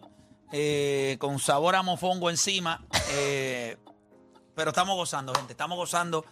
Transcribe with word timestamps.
Eh, 0.52 1.16
con 1.18 1.38
sabor 1.38 1.74
a 1.76 1.82
mofongo 1.82 2.30
encima. 2.30 2.84
eh, 3.12 3.76
pero 4.54 4.70
estamos 4.70 4.94
gozando, 4.96 5.34
gente. 5.34 5.52
Estamos 5.52 5.76
gozando. 5.76 6.24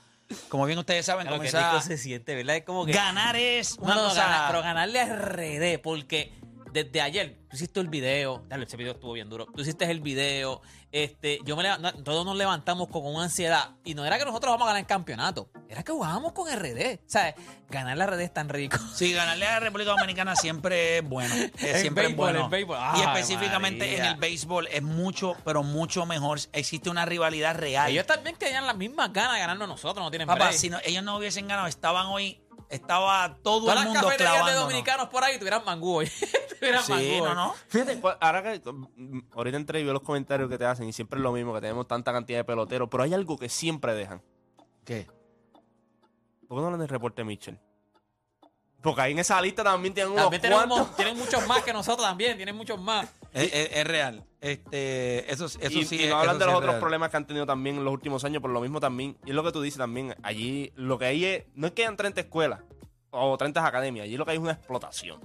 Como 0.49 0.65
bien 0.67 0.79
ustedes 0.79 1.07
saben, 1.07 1.27
que 1.27 1.33
comenzar- 1.35 1.83
se 1.83 1.99
siente, 1.99 2.35
¿verdad? 2.37 2.57
Es 2.57 2.65
como 2.65 2.87
que. 2.87 2.93
ganar 2.93 3.35
es 3.35 3.77
una 3.79 3.95
no, 3.97 4.03
no, 4.03 4.09
cosa. 4.11 4.23
ganar- 4.25 4.47
pero 4.51 4.63
ganarle 4.63 5.01
a 5.01 5.07
RD, 5.17 5.79
porque 5.83 6.33
desde 6.73 7.01
ayer 7.01 7.39
tú 7.51 7.57
hiciste 7.57 7.81
el 7.81 7.89
video, 7.89 8.45
dale, 8.49 8.65
ese 8.65 8.77
video 8.77 8.93
estuvo 8.93 9.13
bien 9.13 9.29
duro. 9.29 9.47
Tú 9.47 9.63
hiciste 9.63 9.91
el 9.91 10.01
video, 10.01 10.63
este, 10.93 11.41
yo 11.45 11.57
me 11.57 11.65
todos 12.05 12.25
nos 12.25 12.37
levantamos 12.37 12.89
con 12.89 13.05
una 13.07 13.25
ansiedad 13.25 13.71
y 13.85 13.95
no 13.95 14.05
era 14.05 14.19
que 14.19 14.25
nosotros 14.25 14.53
vamos 14.53 14.67
a 14.67 14.69
ganar 14.69 14.81
el 14.83 14.87
campeonato, 14.87 15.51
era 15.69 15.83
que 15.83 15.91
jugábamos 15.93 16.33
con 16.33 16.49
RD, 16.49 17.01
¿sabes? 17.07 17.35
Ganar 17.69 17.97
la 17.97 18.07
RD 18.07 18.21
es 18.21 18.33
tan 18.33 18.49
rico. 18.49 18.77
Sí, 18.95 19.13
ganarle 19.13 19.47
a 19.47 19.53
la 19.55 19.61
República 19.61 19.91
Dominicana 19.91 20.37
siempre 20.37 20.99
es 20.99 21.09
bueno. 21.09 21.35
En 21.59 21.81
siempre 21.81 22.05
béisbol, 22.07 22.11
es 22.11 22.17
bueno. 22.17 22.45
en 22.45 22.51
béisbol. 22.51 22.79
y 22.97 23.01
específicamente 23.01 23.79
María. 23.87 23.99
en 23.99 24.05
el 24.07 24.15
béisbol 24.17 24.69
es 24.71 24.83
mucho, 24.83 25.37
pero 25.45 25.63
mucho 25.63 26.07
mejor. 26.07 26.39
Existe 26.53 26.89
una 26.91 27.05
rivalidad 27.05 27.57
real. 27.57 27.91
Ellos 27.91 28.07
también 28.07 28.37
tenían 28.37 28.67
las 28.67 28.77
mismas 28.77 29.13
ganas 29.13 29.35
de 29.35 29.41
ganarnos 29.41 29.69
nosotros, 29.69 30.05
no 30.05 30.11
tienen 30.11 30.27
Papá, 30.29 30.47
break. 30.47 30.57
si 30.57 30.71
no- 30.71 30.79
ellos 30.85 31.03
no 31.03 31.17
hubiesen 31.17 31.49
ganado, 31.49 31.67
estaban 31.69 32.07
hoy, 32.07 32.41
estaba 32.71 33.37
todo 33.43 33.61
Todas 33.63 33.77
el 33.77 33.85
las 33.85 33.85
mundo 33.87 34.01
cafeterías 34.09 34.47
de 34.47 34.53
dominicanos 34.55 35.09
por 35.09 35.23
ahí 35.25 35.39
tuvieran 35.39 35.65
mangú 35.65 35.97
hoy. 35.99 36.11
tuvieran 36.61 36.83
Sí, 36.85 36.93
mangú 36.93 37.25
no, 37.25 37.35
no. 37.35 37.55
Fíjate, 37.69 38.01
cu- 38.01 38.09
ahora 38.21 38.43
que 38.43 38.63
ahorita 39.35 39.57
entré 39.57 39.81
y 39.81 39.85
veo 39.85 39.93
los 39.93 40.03
comentarios 40.03 40.49
que 40.49 40.57
te 40.59 40.65
hacen 40.65 40.89
y 40.89 40.93
siempre 40.93 41.19
es 41.19 41.23
lo 41.23 41.33
mismo, 41.33 41.53
que 41.55 41.61
tenemos 41.61 41.87
tanta 41.89 42.13
cantidad 42.13 42.39
de 42.39 42.45
peloteros, 42.45 42.89
pero 42.91 43.03
hay 43.03 43.13
algo 43.15 43.37
que 43.39 43.49
siempre 43.49 43.95
dejan. 43.95 44.23
¿Qué? 44.85 45.07
¿Por 46.49 46.57
qué 46.57 46.61
no 46.61 46.65
hablan 46.67 46.81
del 46.81 46.89
reporte 46.89 47.23
Mitchell? 47.25 47.59
Porque 48.83 49.01
ahí 49.03 49.13
en 49.13 49.19
esa 49.19 49.41
lista 49.43 49.63
también 49.63 49.93
tienen 49.93 50.13
unos 50.13 50.25
También 50.25 50.41
tenemos, 50.43 50.65
cuantos. 50.67 50.97
tienen 50.97 51.17
muchos 51.19 51.47
más 51.47 51.63
que 51.63 51.73
nosotros 51.73 52.07
también, 52.07 52.37
tienen 52.37 52.57
muchos 52.57 52.81
más. 52.81 53.07
Es, 53.33 53.53
es- 53.53 53.69
es 53.73 53.87
real. 53.87 54.25
Este, 54.41 55.31
eso, 55.31 55.45
eso 55.47 55.59
y, 55.79 55.85
sí 55.85 56.03
y 56.03 56.07
no 56.09 56.17
hablan 56.17 56.39
de 56.39 56.45
sí 56.47 56.51
los 56.51 56.59
otros 56.61 56.77
problemas 56.77 57.11
que 57.11 57.19
han 57.19 57.27
tenido 57.27 57.45
también 57.47 57.77
en 57.77 57.85
los 57.85 57.93
últimos 57.93 58.25
años, 58.25 58.41
por 58.41 58.51
lo 58.51 58.61
mismo 58.61 58.81
también. 58.81 59.19
Y 59.27 59.31
es 59.31 59.37
lo 59.37 59.43
que 59.45 59.53
tú 59.53 59.61
dices 59.61 59.77
también. 59.79 60.15
Allí 60.23 60.73
lo 60.77 60.99
que 60.99 61.05
hay 61.07 61.25
es. 61.25 61.45
No 61.55 61.67
es 61.67 61.73
que 61.75 61.83
hayan 61.83 61.97
30 61.97 62.21
escuelas 62.23 62.61
o 63.11 63.37
30 63.37 63.67
academias. 63.67 64.05
Allí 64.05 64.17
lo 64.17 64.25
que 64.25 64.31
hay 64.31 64.37
es 64.39 64.43
una 64.43 64.53
explotación. 64.53 65.21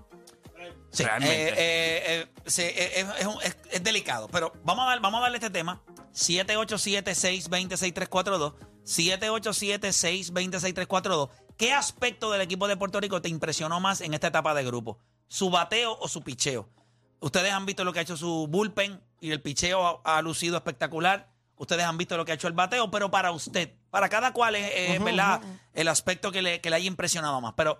Sí, 0.92 1.04
Realmente. 1.04 1.50
eh, 1.50 1.54
eh, 1.58 2.04
eh, 2.08 2.28
es, 2.46 2.60
es 2.60 3.06
es- 3.44 3.58
es 3.72 3.84
delicado. 3.84 4.28
Pero 4.30 4.54
vamos 4.64 4.86
a, 4.86 4.90
dar, 4.90 5.00
vamos 5.02 5.20
a 5.20 5.24
darle 5.24 5.38
este 5.38 5.50
tema. 5.50 5.82
787-620-6342. 6.14 8.54
787-620-6342. 8.84 11.30
¿Qué 11.58 11.74
aspecto 11.74 12.32
del 12.32 12.42
equipo 12.42 12.68
de 12.68 12.78
Puerto 12.78 13.00
Rico 13.00 13.22
te 13.22 13.30
impresionó 13.30 13.80
más 13.80 14.02
en 14.02 14.14
esta 14.14 14.28
etapa 14.28 14.54
de 14.54 14.64
grupo? 14.64 15.00
¿Su 15.28 15.50
bateo 15.50 15.98
o 16.00 16.08
su 16.08 16.22
picheo? 16.22 16.70
Ustedes 17.20 17.52
han 17.52 17.66
visto 17.66 17.84
lo 17.84 17.92
que 17.94 18.00
ha 18.00 18.04
hecho 18.04 18.18
su 18.18 18.48
bullpen 18.48 19.00
y 19.20 19.32
el 19.32 19.42
picheo 19.42 20.02
ha, 20.04 20.18
ha 20.18 20.22
lucido 20.22 20.58
espectacular. 20.58 21.28
Ustedes 21.58 21.84
han 21.84 21.98
visto 21.98 22.18
lo 22.18 22.26
que 22.26 22.34
ha 22.34 22.36
hecho 22.36 22.48
el 22.48 22.54
bateo, 22.54 22.92
pero 22.92 23.10
para 23.10 23.32
usted, 23.32 23.72
para 23.90 24.10
cada 24.10 24.34
cual 24.34 24.56
es, 24.56 25.02
¿verdad? 25.04 25.42
el 25.74 25.88
aspecto 25.88 26.32
que 26.32 26.42
le, 26.42 26.60
que 26.60 26.70
le 26.70 26.76
haya 26.76 26.88
impresionado 26.88 27.40
más. 27.40 27.54
Pero 27.56 27.78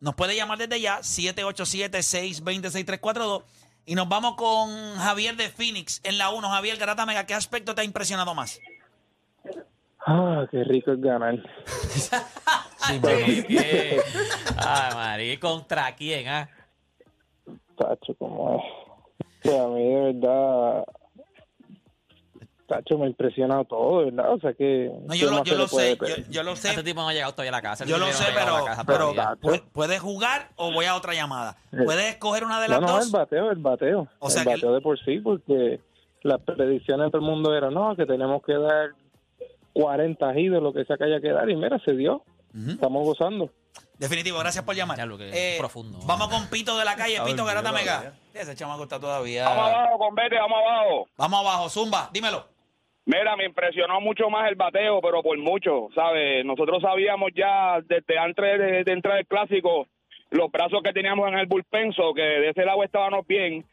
nos 0.00 0.14
puede 0.14 0.34
llamar 0.36 0.56
desde 0.58 0.80
ya, 0.80 1.00
787-620-6342. 1.00 3.42
Y 3.86 3.94
nos 3.94 4.08
vamos 4.08 4.36
con 4.36 4.96
Javier 4.96 5.36
de 5.36 5.50
Phoenix 5.50 6.00
en 6.04 6.16
la 6.16 6.30
1. 6.30 6.48
Javier 6.48 6.78
Garata 6.78 7.04
Mega, 7.04 7.26
¿qué 7.26 7.34
aspecto 7.34 7.74
te 7.74 7.82
ha 7.82 7.84
impresionado 7.84 8.34
más? 8.34 8.58
Ah, 10.06 10.46
qué 10.50 10.64
rico 10.64 10.92
es 10.92 11.00
ganar. 11.00 11.34
Sí, 12.86 13.00
Ay, 14.58 14.94
María, 14.94 15.32
¿y 15.32 15.38
¿contra 15.38 15.96
quién, 15.96 16.28
ah? 16.28 16.50
Tacho, 17.76 18.14
como 18.18 18.56
es. 18.56 18.62
Sea, 19.50 19.64
a 19.64 19.68
mí 19.68 19.82
de 19.82 20.12
verdad. 20.12 20.84
Tacho, 22.66 22.96
me 22.96 23.04
ha 23.04 23.08
impresionado 23.08 23.64
todo, 23.66 24.04
¿verdad? 24.06 24.32
O 24.32 24.40
sea 24.40 24.54
que. 24.54 24.90
No, 25.02 25.12
¿qué 25.12 25.18
yo, 25.18 25.30
lo, 25.30 25.44
yo 25.44 25.52
se 25.52 25.58
lo 25.58 25.68
sé, 25.68 25.98
yo, 26.00 26.14
yo 26.30 26.42
lo 26.42 26.52
Este 26.52 26.68
sé, 26.68 26.82
tipo 26.82 27.00
no 27.02 27.08
ha 27.08 27.12
llegado 27.12 27.32
todavía 27.32 27.50
a 27.50 27.56
la 27.56 27.62
casa. 27.62 27.84
yo 27.84 27.98
lo 27.98 28.06
Este 28.06 28.24
sé, 28.24 28.30
pero, 28.34 28.64
casa 28.64 28.84
pero 28.84 29.12
pu- 29.12 29.62
¿puedes 29.72 30.00
jugar 30.00 30.48
o 30.56 30.72
voy 30.72 30.86
a 30.86 30.96
otra 30.96 31.12
llamada? 31.12 31.58
¿Puedes 31.70 32.06
escoger 32.14 32.42
una 32.44 32.62
de 32.62 32.68
las 32.68 32.80
No, 32.80 32.86
no, 32.86 32.92
dos? 32.94 33.06
el 33.06 33.12
bateo, 33.12 33.50
el 33.50 33.58
bateo. 33.58 34.08
O 34.18 34.30
sea 34.30 34.42
el 34.42 34.48
que- 34.48 34.54
bateo 34.54 34.74
de 34.74 34.80
por 34.80 34.98
sí, 35.04 35.18
porque 35.18 35.80
las 36.22 36.40
predicciones 36.40 37.06
de 37.06 37.10
todo 37.10 37.20
el 37.20 37.28
mundo 37.30 37.54
eran, 37.54 37.74
no, 37.74 37.94
que 37.96 38.06
tenemos 38.06 38.42
que 38.42 38.54
dar 38.54 38.92
40 39.74 40.32
giros, 40.32 40.62
lo 40.62 40.72
que 40.72 40.86
sea 40.86 40.96
que 40.96 41.04
haya 41.04 41.20
que 41.20 41.32
dar, 41.32 41.50
y 41.50 41.56
mira, 41.56 41.78
se 41.84 41.92
dio. 41.92 42.22
Ujú. 42.54 42.70
Estamos 42.70 43.04
gozando. 43.04 43.50
Definitivo, 43.98 44.38
gracias 44.38 44.64
por 44.64 44.74
llamar. 44.74 44.96
Eh, 44.98 45.02
Ya 45.02 45.06
lo 45.06 45.16
que 45.18 45.28
es 45.54 45.58
profundo. 45.58 45.98
Vamos 46.04 46.28
con 46.28 46.48
Pito 46.50 46.76
de 46.78 46.84
la 46.84 46.96
calle, 46.96 47.18
Pito 47.24 47.44
Garata 47.44 47.72
Mega. 47.72 48.12
Ese 48.32 48.54
chamaco 48.56 48.82
está 48.84 48.98
todavía. 48.98 49.44
Vamos 49.48 49.68
abajo, 49.70 49.98
con 49.98 50.14
vete, 50.14 50.36
vamos 50.36 50.58
abajo. 50.58 51.06
Vamos 51.16 51.40
abajo, 51.40 51.68
Zumba, 51.68 52.10
dímelo. 52.12 52.46
Mira, 53.06 53.36
me 53.36 53.44
impresionó 53.44 54.00
mucho 54.00 54.30
más 54.30 54.48
el 54.48 54.56
bateo, 54.56 55.00
pero 55.02 55.22
por 55.22 55.36
mucho, 55.38 55.88
¿sabes? 55.94 56.44
Nosotros 56.44 56.80
sabíamos 56.82 57.30
ya 57.36 57.80
desde 57.84 58.18
antes 58.18 58.58
de, 58.58 58.82
de 58.84 58.92
entrar 58.92 59.18
el 59.18 59.26
clásico 59.26 59.86
los 60.30 60.50
brazos 60.50 60.82
que 60.82 60.92
teníamos 60.92 61.28
en 61.28 61.38
el 61.38 61.46
bullpenso, 61.46 62.12
que 62.14 62.22
de 62.22 62.48
ese 62.48 62.64
lado 62.64 62.82
estábamos 62.82 63.24
bien, 63.26 63.64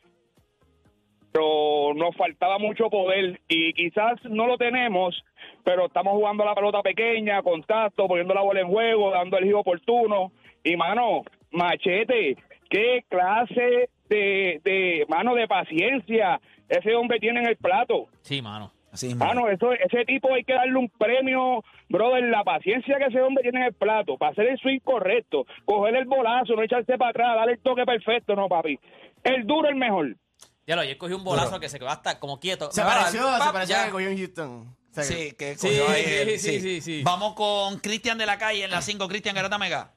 pero 1.32 1.94
nos 1.96 2.16
faltaba 2.16 2.60
mucho 2.60 2.90
poder 2.90 3.40
y 3.48 3.74
quizás 3.74 4.20
no 4.26 4.46
lo 4.48 4.58
tenemos, 4.58 5.16
pero 5.64 5.86
estamos 5.88 6.14
jugando 6.14 6.46
la 6.46 6.56
pelota 6.56 6.82
pequeña, 6.82 7.42
contacto, 7.42 8.08
poniendo 8.08 8.34
la 8.34 8.42
bola 8.42 8.62
en 8.62 8.68
juego, 8.68 9.12
dando 9.12 9.38
el 9.38 9.46
giro 9.46 9.60
oportuno. 9.60 10.32
Y, 10.64 10.76
mano, 10.76 11.24
machete, 11.52 12.38
qué 12.70 13.04
clase 13.10 13.90
de, 14.10 14.62
de, 14.64 15.06
mano, 15.08 15.36
de 15.36 15.48
paciencia 15.48 16.40
ese 16.70 16.96
hombre 16.96 17.20
tiene 17.20 17.42
en 17.42 17.48
el 17.48 17.58
plato. 17.58 18.08
Sí, 18.22 18.42
mano. 18.42 18.72
Así. 18.92 19.16
Mano, 19.16 19.48
eso, 19.48 19.72
ese 19.72 20.04
tipo 20.06 20.34
hay 20.34 20.44
que 20.44 20.54
darle 20.54 20.78
un 20.78 20.90
premio, 20.90 21.64
brother, 21.88 22.24
la 22.24 22.44
paciencia 22.44 22.98
que 22.98 23.06
ese 23.06 23.22
hombre 23.22 23.42
tiene 23.44 23.60
en 23.60 23.66
el 23.68 23.74
plato, 23.74 24.18
para 24.18 24.34
hacer 24.34 24.48
el 24.48 24.58
swing 24.58 24.80
correcto, 24.80 25.46
coger 25.64 25.96
el 25.96 26.06
bolazo, 26.06 26.56
no 26.56 26.64
echarse 26.64 26.98
para 26.98 27.12
atrás, 27.12 27.36
darle 27.38 27.54
el 27.54 27.60
toque 27.60 27.86
perfecto, 27.86 28.36
no, 28.36 28.50
papi. 28.50 28.78
El 29.24 29.48
duro 29.48 29.70
el 29.70 29.76
mejor. 29.76 30.18
Ya 30.68 30.76
lo, 30.76 30.82
ayer 30.82 30.98
cogió 30.98 31.16
un 31.18 31.24
bolazo 31.24 31.60
que 31.60 31.70
se 31.70 31.80
quedó 31.80 31.90
hasta 31.90 32.20
como 32.20 32.40
quieto. 32.40 32.70
Se 32.72 32.82
Me 32.82 32.88
va 32.88 32.92
a 32.92 32.96
dar, 32.96 33.04
pareció, 33.06 33.24
pap, 33.24 33.42
se 33.42 33.54
pareció 33.54 33.76
ya. 33.76 33.86
que 33.86 33.92
cogió 33.92 34.10
en 34.10 34.18
Houston. 34.18 34.78
O 34.92 34.94
sea 34.94 35.04
que- 35.04 35.10
Sí, 35.30 35.32
que 35.38 35.56
Sí, 35.56 35.68
cogió 35.68 35.90
ahí 35.90 36.04
el- 36.06 36.40
sí, 36.40 36.60
sí, 36.60 36.82
sí. 36.82 37.02
Vamos 37.04 37.34
con 37.34 37.78
Cristian 37.80 38.18
de 38.18 38.26
la 38.26 38.38
calle 38.38 38.66
en 38.66 38.72
la 38.72 38.82
5. 38.82 39.08
Cristian 39.08 39.36
Garata 39.36 39.58
Mega. 39.58 39.94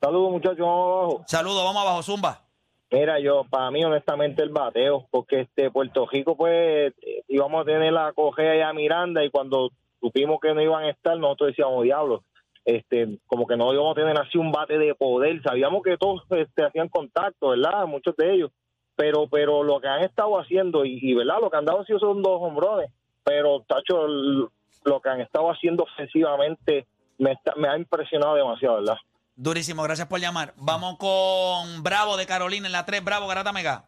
Saludos, 0.00 0.30
muchachos, 0.30 0.58
vamos 0.60 0.86
abajo. 0.92 1.24
Saludos, 1.26 1.64
vamos 1.64 1.82
abajo, 1.82 2.02
Zumba. 2.02 2.42
Mira, 2.90 3.18
yo, 3.18 3.44
para 3.50 3.70
mí, 3.70 3.84
honestamente, 3.84 4.42
el 4.42 4.50
bateo, 4.50 5.08
porque 5.10 5.40
este 5.40 5.70
Puerto 5.70 6.06
Rico, 6.06 6.36
pues, 6.36 6.92
eh, 7.02 7.22
íbamos 7.28 7.62
a 7.62 7.64
tener 7.64 7.92
la 7.92 8.12
cogea 8.12 8.56
y 8.56 8.60
a 8.60 8.72
Miranda, 8.72 9.24
y 9.24 9.30
cuando 9.30 9.70
supimos 10.00 10.38
que 10.40 10.54
no 10.54 10.62
iban 10.62 10.84
a 10.84 10.90
estar, 10.90 11.18
nosotros 11.18 11.48
decíamos, 11.48 11.82
diablo, 11.82 12.22
este, 12.64 13.18
como 13.26 13.46
que 13.46 13.56
no 13.56 13.72
íbamos 13.72 13.92
a 13.96 14.00
tener 14.00 14.18
así 14.20 14.38
un 14.38 14.52
bate 14.52 14.78
de 14.78 14.94
poder. 14.94 15.40
Sabíamos 15.42 15.82
que 15.82 15.96
todos 15.96 16.22
este, 16.30 16.64
hacían 16.64 16.88
contacto, 16.88 17.48
¿verdad? 17.48 17.86
Muchos 17.86 18.14
de 18.16 18.34
ellos. 18.34 18.50
Pero, 18.96 19.28
pero 19.28 19.62
lo 19.62 19.80
que 19.80 19.88
han 19.88 20.02
estado 20.04 20.38
haciendo, 20.38 20.84
y, 20.84 20.98
y, 21.02 21.14
¿verdad? 21.14 21.36
Lo 21.40 21.50
que 21.50 21.56
han 21.56 21.64
dado 21.64 21.84
sido 21.84 21.98
son 21.98 22.22
dos 22.22 22.38
hombrones, 22.40 22.90
pero, 23.26 23.60
tacho, 23.68 24.06
lo 24.06 25.00
que 25.02 25.08
han 25.08 25.20
estado 25.20 25.50
haciendo 25.50 25.82
ofensivamente 25.82 26.86
me, 27.18 27.32
está- 27.32 27.54
me 27.56 27.68
ha 27.68 27.76
impresionado 27.76 28.36
demasiado, 28.36 28.76
¿verdad? 28.76 28.96
Durísimo, 29.34 29.82
gracias 29.82 30.06
por 30.06 30.20
llamar. 30.20 30.54
Vamos 30.56 30.96
con 30.96 31.82
Bravo 31.82 32.16
de 32.16 32.24
Carolina 32.24 32.66
en 32.68 32.72
la 32.72 32.86
3. 32.86 33.02
Bravo, 33.04 33.26
Garata 33.26 33.52
Mega. 33.52 33.84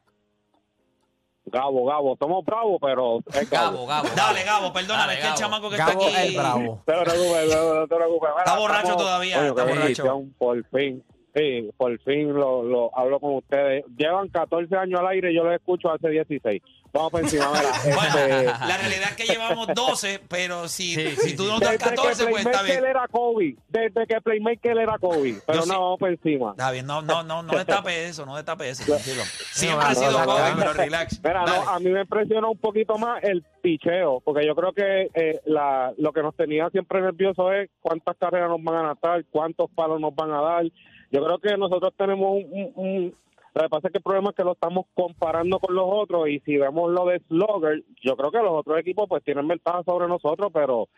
Gabo, 1.46 1.86
Gabo, 1.86 2.12
estamos 2.12 2.44
bravos, 2.44 2.78
pero 2.82 3.20
es 3.32 3.48
Gabo, 3.48 3.86
Gabo. 3.86 4.08
Dale, 4.14 4.42
Gabo, 4.44 4.70
perdóname, 4.72 5.14
es 5.14 5.18
que 5.20 5.24
el 5.24 5.28
Gabo. 5.30 5.38
chamaco 5.40 5.70
que 5.70 5.76
Gabo 5.78 5.90
está 6.06 6.18
aquí. 6.20 6.28
el 6.28 6.36
bravo. 6.36 6.60
No 6.60 6.82
te 6.84 6.92
preocupes, 6.92 7.54
no, 7.56 7.86
te 7.86 7.96
preocupes. 7.96 8.30
Está 8.38 8.58
borracho 8.58 8.96
todavía, 8.96 9.46
está 9.48 9.64
borracho. 9.64 10.22
Por 10.36 10.64
fin, 10.68 11.02
sí, 11.34 11.70
por 11.76 11.98
fin 12.00 12.32
lo, 12.32 12.62
lo 12.62 12.96
hablo 12.98 13.20
con 13.20 13.34
ustedes. 13.36 13.84
Llevan 13.96 14.28
14 14.28 14.74
años 14.76 15.00
al 15.00 15.08
aire 15.08 15.32
y 15.32 15.36
yo 15.36 15.44
los 15.44 15.54
escucho 15.54 15.90
hace 15.92 16.08
16. 16.08 16.62
Vamos 16.90 17.10
por 17.10 17.20
encima, 17.20 17.46
mira. 17.50 17.70
Bueno, 17.94 18.18
este, 18.18 18.44
la 18.44 18.76
realidad 18.78 19.08
es 19.10 19.16
que 19.16 19.24
llevamos 19.24 19.66
12, 19.74 20.20
pero 20.26 20.68
si, 20.68 20.94
Sí, 20.94 21.06
si 21.16 21.36
tú 21.36 21.42
sí. 21.44 21.48
no 21.50 21.60
das 21.60 21.72
desde 21.72 21.84
14, 21.84 22.24
que 22.24 22.30
pues 22.30 22.46
está 22.46 22.60
Playmaker 22.60 22.80
bien. 22.82 22.90
era 22.90 23.08
Kobe. 23.08 23.56
Desde 23.68 24.06
que 24.06 24.20
Playmaker 24.22 24.78
era 24.78 24.98
Kobe. 24.98 25.34
Pero 25.46 25.58
Yo 25.58 25.62
sí- 25.64 25.68
no, 25.70 25.80
vamos 25.80 25.98
por 25.98 26.08
encima. 26.08 26.50
Está 26.52 26.70
bien, 26.70 26.86
no, 26.86 27.02
no, 27.02 27.22
no, 27.22 27.42
no 27.42 27.52
destape 27.58 28.06
eso, 28.06 28.24
no 28.24 28.36
destape 28.36 28.70
eso, 28.70 28.84
tranquilo. 28.86 29.22
Siempre 29.52 29.84
ha 29.84 29.88
no, 29.90 29.94
sido 29.94 30.12
no, 30.12 30.18
no, 30.20 30.24
Kobe, 30.26 30.50
no. 30.50 30.56
pero 30.56 30.72
relax. 30.72 31.20
Mira, 31.22 31.44
no, 31.44 31.68
a 31.68 31.78
mí 31.78 31.90
me 31.90 32.00
impresionó 32.00 32.50
un 32.52 32.58
poquito 32.58 32.96
más 32.96 33.22
el 33.22 33.44
picheo, 33.60 34.20
porque 34.24 34.46
yo 34.46 34.54
creo 34.54 34.72
que 34.72 35.10
eh, 35.12 35.40
la, 35.44 35.92
lo 35.98 36.12
que 36.12 36.22
nos 36.22 36.34
tenía 36.36 36.70
siempre 36.70 37.02
nervioso 37.02 37.52
es 37.52 37.68
cuántas 37.82 38.16
carreras 38.16 38.48
nos 38.48 38.62
van 38.64 38.76
a 38.76 38.80
anotar, 38.80 39.24
cuántos 39.30 39.70
palos 39.72 40.00
nos 40.00 40.14
van 40.14 40.32
a 40.32 40.40
dar. 40.40 40.64
Yo 41.10 41.24
creo 41.24 41.38
que 41.38 41.56
nosotros 41.56 41.92
tenemos 41.96 42.30
un... 42.32 42.44
un- 42.52 42.72
un- 42.76 43.14
lo 43.54 43.62
que 43.62 43.68
pasa 43.70 43.88
es 43.88 43.92
que 43.92 43.98
el 43.98 44.04
problema 44.04 44.30
es 44.30 44.36
que 44.36 44.44
lo 44.44 44.52
estamos 44.52 44.86
comparando 44.94 45.58
con 45.58 45.74
los 45.74 45.86
otros 45.88 46.28
y 46.28 46.38
si 46.40 46.56
vemos 46.58 46.92
lo 46.92 47.06
de 47.06 47.18
Slugger, 47.28 47.82
yo 48.02 48.14
creo 48.16 48.30
que 48.30 48.38
los 48.38 48.52
otros 48.52 48.78
equipos 48.78 49.08
pues 49.08 49.24
tienen 49.24 49.48
ventaja 49.48 49.82
sobre 49.84 50.06
nosotros, 50.06 50.50
pero 50.52 50.88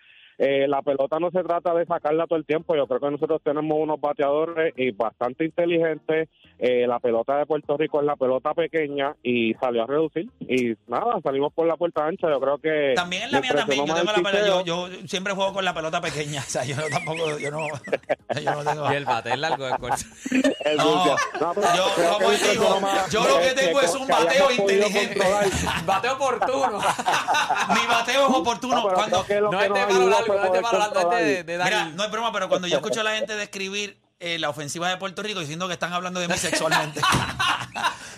eh, 0.43 0.67
la 0.67 0.81
pelota 0.81 1.19
no 1.21 1.31
se 1.31 1.43
trata 1.43 1.75
de 1.75 1.85
sacarla 1.85 2.27
todo 2.27 2.39
el 2.39 2.47
tiempo. 2.47 2.75
Yo 2.75 2.87
creo 2.87 2.99
que 2.99 3.11
nosotros 3.11 3.43
tenemos 3.45 3.77
unos 3.79 4.01
bateadores 4.01 4.73
y 4.77 4.91
bastante 4.91 5.45
inteligentes. 5.45 6.31
Eh, 6.59 6.87
la 6.87 6.99
pelota 6.99 7.37
de 7.37 7.45
Puerto 7.47 7.77
Rico 7.77 8.01
es 8.01 8.07
la 8.07 8.17
pelota 8.17 8.55
pequeña 8.55 9.15
y 9.23 9.53
salió 9.55 9.83
a 9.83 9.87
reducir. 9.87 10.31
Y 10.41 10.75
nada, 10.87 11.21
salimos 11.23 11.53
por 11.53 11.67
la 11.67 11.77
puerta 11.77 12.07
ancha. 12.07 12.29
Yo 12.31 12.41
creo 12.41 12.57
que. 12.59 12.95
También 12.97 13.25
en 13.25 13.33
la 13.33 13.41
mía 13.43 13.55
también, 13.55 13.85
yo 13.87 13.95
tengo 13.95 14.11
la 14.13 14.17
el 14.19 14.23
pelota, 14.23 14.47
yo, 14.65 14.65
yo 14.65 14.89
siempre 15.07 15.35
juego 15.35 15.53
con 15.53 15.65
la 15.65 15.75
pelota 15.75 16.01
pequeña, 16.01 16.41
o 16.47 16.51
sea, 16.51 16.65
yo 16.65 16.75
no, 16.77 16.83
tampoco, 16.91 17.39
yo 17.39 17.51
no, 17.51 17.67
yo 17.69 18.55
no 18.55 18.65
tengo... 18.65 18.93
Y 18.93 18.97
el 18.97 19.05
bate 19.05 19.31
es 19.33 19.39
largo 19.39 19.65
de 19.67 19.79
corto. 19.79 19.97
El 20.65 20.77
No. 20.77 21.05
No, 21.41 21.53
pero 21.55 21.67
yo, 21.77 21.85
creo 21.97 22.13
como 22.15 22.31
digo, 22.31 22.81
yo 23.11 23.25
lo 23.29 23.39
que 23.41 23.49
que- 23.49 23.55
tengo 23.55 23.79
que- 23.81 23.85
es 23.87 23.95
un 23.95 24.07
bateo 24.09 24.51
inteligente. 24.53 25.19
controlar. 25.19 25.47
Bate 25.87 26.09
oportuno. 26.09 26.79
Mi 27.75 27.87
bateo 27.87 28.29
es 28.29 28.35
oportuno 28.35 28.75
No, 28.77 28.83
cuando... 28.89 29.25
creo 29.25 29.27
que 29.27 29.41
lo 29.41 29.51
No 29.53 29.59
que 29.59 29.65
es 29.67 29.73
de 29.73 29.81
palo 29.87 30.09
largo, 30.09 30.30
no 30.35 31.13
es 31.13 31.25
de 31.27 31.45
de, 31.45 31.65
Mira, 31.65 31.87
no 31.95 32.09
broma, 32.11 32.33
pero 32.33 32.49
cuando 32.49 32.67
yo 32.69 32.77
escucho 32.77 33.01
a 33.01 33.05
la 33.05 33.13
gente 33.17 33.35
describir 33.37 33.97
eh, 34.19 34.39
la 34.39 34.51
ofensiva 34.51 34.89
de 34.89 34.97
Puerto 34.99 35.23
Rico 35.23 35.41
diciendo 35.41 35.67
que 35.67 35.73
están 35.75 35.93
hablando 35.93 36.21
de 36.21 36.29
mí 36.29 36.35
sexualmente. 36.37 37.01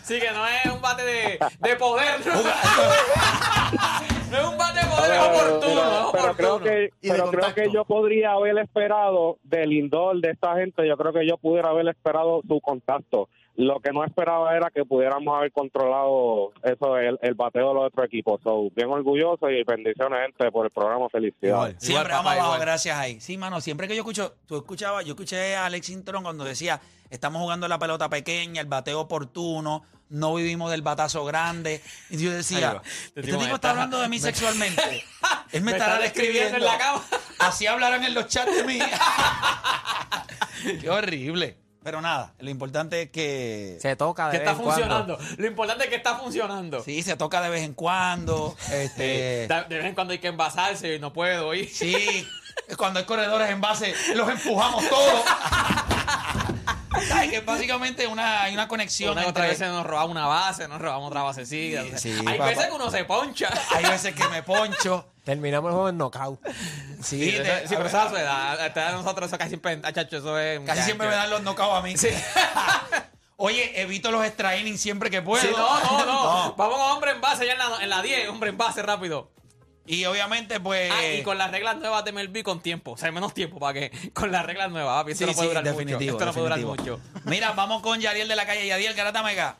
Sí, 0.04 0.18
que 0.18 0.32
no 0.32 0.44
es 0.44 0.66
un 0.66 0.80
bate 0.80 1.04
de, 1.04 1.38
de 1.60 1.76
poder. 1.76 2.26
No, 2.26 2.32
No 4.32 4.38
es 4.38 4.44
un 4.46 4.58
bate 4.58 4.80
de 4.80 4.86
poder, 4.86 5.12
es 5.12 5.20
oportuno. 5.20 5.62
pero- 5.62 6.06
es 6.08 6.12
pero 6.12 6.34
creo 6.34 6.60
que, 6.60 6.90
pero 7.00 7.30
creo 7.30 7.54
que 7.54 7.70
yo 7.72 7.84
podría 7.84 8.32
haber 8.32 8.58
esperado 8.58 9.38
del 9.44 9.72
indoor 9.72 10.20
de 10.20 10.30
esta 10.32 10.56
gente, 10.56 10.86
yo 10.88 10.96
creo 10.96 11.12
que 11.12 11.26
yo 11.26 11.36
pudiera 11.36 11.68
haber 11.68 11.86
esperado 11.88 12.40
su 12.48 12.60
contacto. 12.60 13.28
Lo 13.56 13.80
que 13.80 13.92
no 13.92 14.02
esperaba 14.02 14.56
era 14.56 14.70
que 14.70 14.82
pudiéramos 14.84 15.36
haber 15.36 15.52
controlado 15.52 16.52
eso, 16.62 16.96
el, 16.96 17.18
el 17.20 17.34
bateo 17.34 17.68
de 17.68 17.74
los 17.74 17.84
otros 17.84 18.06
equipos. 18.06 18.40
So, 18.42 18.70
bien 18.74 18.88
orgulloso 18.88 19.50
y 19.50 19.62
bendiciones, 19.62 20.20
gente, 20.22 20.50
por 20.50 20.64
el 20.64 20.72
programa. 20.72 21.06
Felicidades. 21.10 21.52
Igual. 21.52 21.76
Siempre 21.78 22.12
Igual, 22.14 22.24
vamos 22.24 22.32
abajo, 22.32 22.60
gracias 22.60 22.96
ahí. 22.96 23.20
Sí, 23.20 23.36
mano, 23.36 23.60
siempre 23.60 23.86
que 23.86 23.94
yo 23.94 24.00
escucho, 24.00 24.36
tú 24.46 24.56
escuchabas, 24.56 25.04
yo 25.04 25.10
escuché 25.12 25.54
a 25.54 25.66
Alex 25.66 25.90
Intron 25.90 26.22
cuando 26.22 26.44
decía, 26.44 26.80
estamos 27.10 27.42
jugando 27.42 27.68
la 27.68 27.78
pelota 27.78 28.08
pequeña, 28.08 28.62
el 28.62 28.68
bateo 28.68 29.00
oportuno, 29.00 29.82
no 30.08 30.34
vivimos 30.34 30.70
del 30.70 30.80
batazo 30.80 31.22
grande. 31.26 31.82
Y 32.08 32.16
yo 32.24 32.32
decía, 32.32 32.80
este 33.14 33.20
tipo 33.22 33.38
está 33.42 33.54
está- 33.54 33.70
hablando 33.70 34.00
de 34.00 34.08
mí 34.08 34.18
sexualmente. 34.18 34.82
Él 35.52 35.60
me, 35.62 35.72
Me 35.72 35.76
estará 35.76 35.98
describiendo 35.98 36.56
en 36.56 36.64
la 36.64 36.78
cama. 36.78 37.02
Así 37.38 37.66
hablarán 37.66 38.02
en 38.02 38.14
los 38.14 38.26
chats 38.28 38.56
de 38.56 38.64
mí. 38.64 38.78
Qué 40.80 40.88
horrible. 40.88 41.58
Pero 41.84 42.00
nada, 42.00 42.32
lo 42.38 42.50
importante 42.50 43.02
es 43.02 43.10
que... 43.10 43.76
Se 43.80 43.96
toca 43.96 44.26
de 44.26 44.32
Que 44.32 44.36
está 44.38 44.52
vez 44.52 44.60
en 44.60 44.64
cuando. 44.64 45.16
funcionando. 45.16 45.18
Lo 45.36 45.46
importante 45.46 45.84
es 45.84 45.90
que 45.90 45.96
está 45.96 46.16
funcionando. 46.16 46.82
Sí, 46.84 47.02
se 47.02 47.16
toca 47.16 47.40
de 47.42 47.50
vez 47.50 47.62
en 47.62 47.74
cuando. 47.74 48.56
Este, 48.72 49.48
De 49.48 49.64
de 49.68 49.76
vez 49.76 49.86
en 49.86 49.94
cuando 49.94 50.12
hay 50.12 50.18
que 50.18 50.28
envasarse 50.28 50.94
y 50.94 50.98
no 51.00 51.12
puedo 51.12 51.52
ir. 51.54 51.68
Sí, 51.68 52.26
cuando 52.76 53.00
hay 53.00 53.04
corredores 53.06 53.50
en 53.50 53.60
base, 53.60 53.94
los 54.14 54.28
empujamos 54.28 54.88
todos. 54.88 55.22
¿Sabes? 57.08 57.30
Que 57.30 57.40
básicamente 57.40 58.06
una, 58.06 58.42
hay 58.42 58.54
una 58.54 58.68
conexión 58.68 59.16
Una 59.18 59.26
otra 59.26 59.46
vez 59.46 59.58
nos 59.60 59.84
robamos 59.84 60.10
una 60.10 60.26
base, 60.26 60.68
nos 60.68 60.80
robamos 60.80 61.08
otra 61.08 61.22
basecita. 61.22 61.98
Sí, 61.98 62.12
hay 62.26 62.38
papá. 62.38 62.50
veces 62.50 62.66
que 62.66 62.72
uno 62.72 62.90
se 62.90 63.04
poncha. 63.04 63.50
Hay 63.74 63.84
veces 63.84 64.14
que 64.14 64.28
me 64.28 64.42
poncho. 64.42 65.06
Terminamos 65.24 65.68
el 65.70 65.72
juego 65.74 65.88
en 65.88 65.98
knockout. 65.98 66.40
Sí, 67.02 67.18
Sí, 67.18 67.30
de- 67.32 67.42
eso- 67.42 67.68
sí, 67.68 67.74
pero 67.76 67.86
esa 67.88 68.04
es 68.04 68.10
su 68.10 68.16
edad. 68.16 68.78
A 68.88 68.92
nosotros 68.92 69.28
eso 69.28 69.38
casi 69.38 69.50
siempre, 69.50 69.80
chacho, 69.92 70.16
eso 70.18 70.38
es... 70.38 70.60
casi 70.60 70.78
ya, 70.78 70.84
siempre 70.84 71.08
me 71.08 71.14
dan 71.14 71.30
los 71.30 71.40
knockouts 71.42 71.74
a 71.78 71.82
mí. 71.82 71.94
Oye, 73.36 73.80
evito 73.80 74.10
los 74.12 74.24
extra 74.24 74.56
innings 74.56 74.80
siempre 74.80 75.10
que 75.10 75.20
puedo. 75.20 75.42
Sí, 75.42 75.48
no, 75.50 75.80
no, 75.80 76.04
no, 76.06 76.22
No. 76.46 76.54
Vamos 76.56 76.78
con 76.78 76.90
hombre 76.92 77.10
en 77.12 77.20
base 77.20 77.44
ya 77.46 77.52
en 77.52 77.58
la, 77.58 77.82
en 77.82 77.90
la 77.90 78.00
10, 78.02 78.28
hombre 78.28 78.50
en 78.50 78.56
base 78.56 78.82
rápido. 78.82 79.30
Y 79.84 80.04
obviamente, 80.04 80.60
pues... 80.60 80.92
Ah, 80.92 81.04
y 81.18 81.22
con 81.24 81.38
las 81.38 81.50
reglas 81.50 81.76
nuevas 81.78 82.04
de 82.04 82.12
MLB 82.12 82.44
con 82.44 82.60
tiempo. 82.60 82.92
O 82.92 82.96
sea, 82.96 83.10
menos 83.10 83.34
tiempo 83.34 83.58
para 83.58 83.72
que. 83.74 83.90
Con 84.14 84.30
las 84.30 84.46
reglas 84.46 84.70
nuevas, 84.70 85.00
papi. 85.02 85.10
Esto 85.10 85.24
Sí, 85.24 85.30
no 85.30 85.34
puede 85.34 85.48
sí, 85.48 85.54
durar 85.54 85.64
definitivo, 85.64 85.98
mucho. 85.98 86.12
Esto 86.12 86.24
no 86.26 86.32
puede 86.32 86.44
durar 86.44 86.58
definitivo. 86.60 86.98
mucho. 86.98 87.20
Mira, 87.28 87.50
vamos 87.50 87.82
con 87.82 87.98
Yadiel 88.00 88.28
de 88.28 88.36
la 88.36 88.46
calle. 88.46 88.64
Yadiel, 88.64 88.94
Garata 88.94 89.24
Mega. 89.24 89.56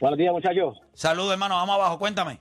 Buenos 0.00 0.18
días, 0.18 0.32
muchachos. 0.32 0.78
Saludos, 0.94 1.32
hermano. 1.32 1.56
Vamos 1.56 1.74
abajo. 1.74 1.98
Cuéntame. 1.98 2.38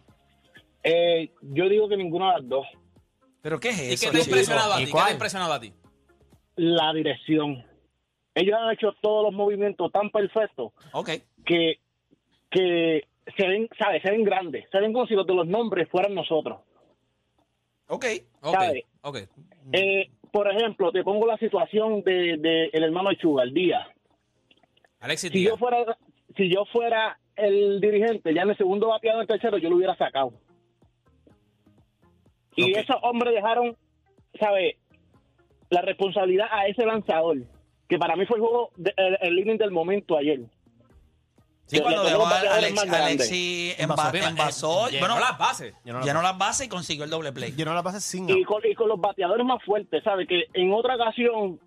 Eh, 0.84 1.32
yo 1.42 1.68
digo 1.68 1.90
que 1.90 1.98
ninguna 1.98 2.28
de 2.36 2.42
las 2.42 2.50
dos. 2.50 2.68
¿Pero 3.42 3.60
qué 3.60 3.70
es 3.70 3.80
¿Y 3.82 3.94
eso? 3.94 4.06
qué 4.08 4.12
te 4.12 4.18
ha 4.18 4.22
chico? 4.22 4.30
impresionado 4.36 4.74
a 4.74 4.76
¿Y 4.78 4.80
ti? 4.80 4.86
¿Qué 4.86 4.92
te 4.92 4.92
cuál? 4.92 5.08
ha 5.08 5.12
impresionado 5.12 5.54
a 5.54 5.60
ti? 5.60 5.74
La 6.56 6.94
dirección. 6.94 7.66
Ellos 8.36 8.56
han 8.60 8.72
hecho 8.74 8.94
todos 9.02 9.24
los 9.26 9.34
movimientos 9.34 9.92
tan 9.92 10.10
perfectos 10.10 10.72
que, 11.46 11.80
que 12.50 13.08
se 13.38 13.48
ven, 13.48 13.68
¿sabes? 13.78 14.02
Se 14.04 14.12
ven 14.12 14.24
grandes. 14.24 14.66
Se 14.72 14.80
ven 14.80 14.94
como 14.94 15.08
si 15.08 15.16
los 15.16 15.26
de 15.28 15.34
los 15.34 15.48
nombres 15.48 15.90
fueran 15.90 16.14
nosotros. 16.14 16.60
Ok. 17.88 18.06
Ok, 18.42 18.54
¿Sabe? 18.54 18.86
ok. 19.02 19.18
Eh, 19.74 20.10
por 20.32 20.50
ejemplo, 20.50 20.92
te 20.92 21.04
pongo 21.04 21.26
la 21.28 21.38
situación 21.38 22.04
de, 22.04 22.38
de 22.38 22.70
el 22.72 22.84
hermano 22.84 23.14
Chuga, 23.16 23.44
el 23.44 23.54
día. 23.54 23.86
Alexis 25.02 25.32
Si 25.32 25.40
Díaz. 25.40 25.52
yo 25.54 25.58
fuera, 25.58 25.98
si 26.38 26.50
yo 26.54 26.64
fuera 26.72 27.20
el 27.36 27.82
dirigente, 27.82 28.34
ya 28.34 28.44
en 28.44 28.52
el 28.52 28.58
segundo 28.58 28.88
bateado 28.90 29.18
en 29.18 29.22
el 29.24 29.28
tercero, 29.28 29.58
yo 29.58 29.70
lo 29.70 29.76
hubiera 29.76 29.96
sacado. 29.98 30.32
Y 32.56 32.74
esos 32.74 32.98
hombres 33.02 33.34
dejaron, 33.34 33.76
¿sabe? 34.40 34.78
La 35.70 35.82
responsabilidad 35.82 36.48
a 36.52 36.68
ese 36.68 36.86
lanzador, 36.86 37.38
que 37.88 37.98
para 37.98 38.16
mí 38.16 38.26
fue 38.26 38.38
el 38.38 38.42
juego, 38.42 38.72
de- 38.76 38.94
el, 38.98 39.18
el 39.22 39.40
inning 39.40 39.58
del 39.58 39.72
momento 39.72 40.18
ayer. 40.18 40.42
Sí, 41.68 41.80
cuando 41.80 42.04
le 42.04 42.10
dejó 42.10 42.26
a 42.28 42.40
Alex. 42.58 42.84
Alexis 42.92 43.80
Envasó. 43.80 44.12
enva- 44.12 44.30
envasó. 44.30 44.88
Llenó 44.90 45.08
Bueno, 45.08 45.20
las 45.22 45.38
bases. 45.38 45.74
Llenó 45.86 46.22
las 46.22 46.38
bases 46.38 46.66
y 46.66 46.70
consiguió 46.70 47.06
el 47.06 47.10
doble 47.10 47.32
play. 47.32 47.54
Yo 47.56 47.64
no 47.64 47.74
la 47.74 47.82
pasé 47.82 48.02
sin 48.02 48.30
Y 48.30 48.44
con, 48.44 48.62
y 48.70 48.76
con 48.76 48.90
los 48.90 49.00
bateadores 49.00 49.46
más 49.46 49.64
fuertes, 49.64 50.04
¿sabe? 50.04 50.28
Que 50.28 50.44
en 50.54 50.74
otra 50.74 50.96
ocasión, 50.96 51.62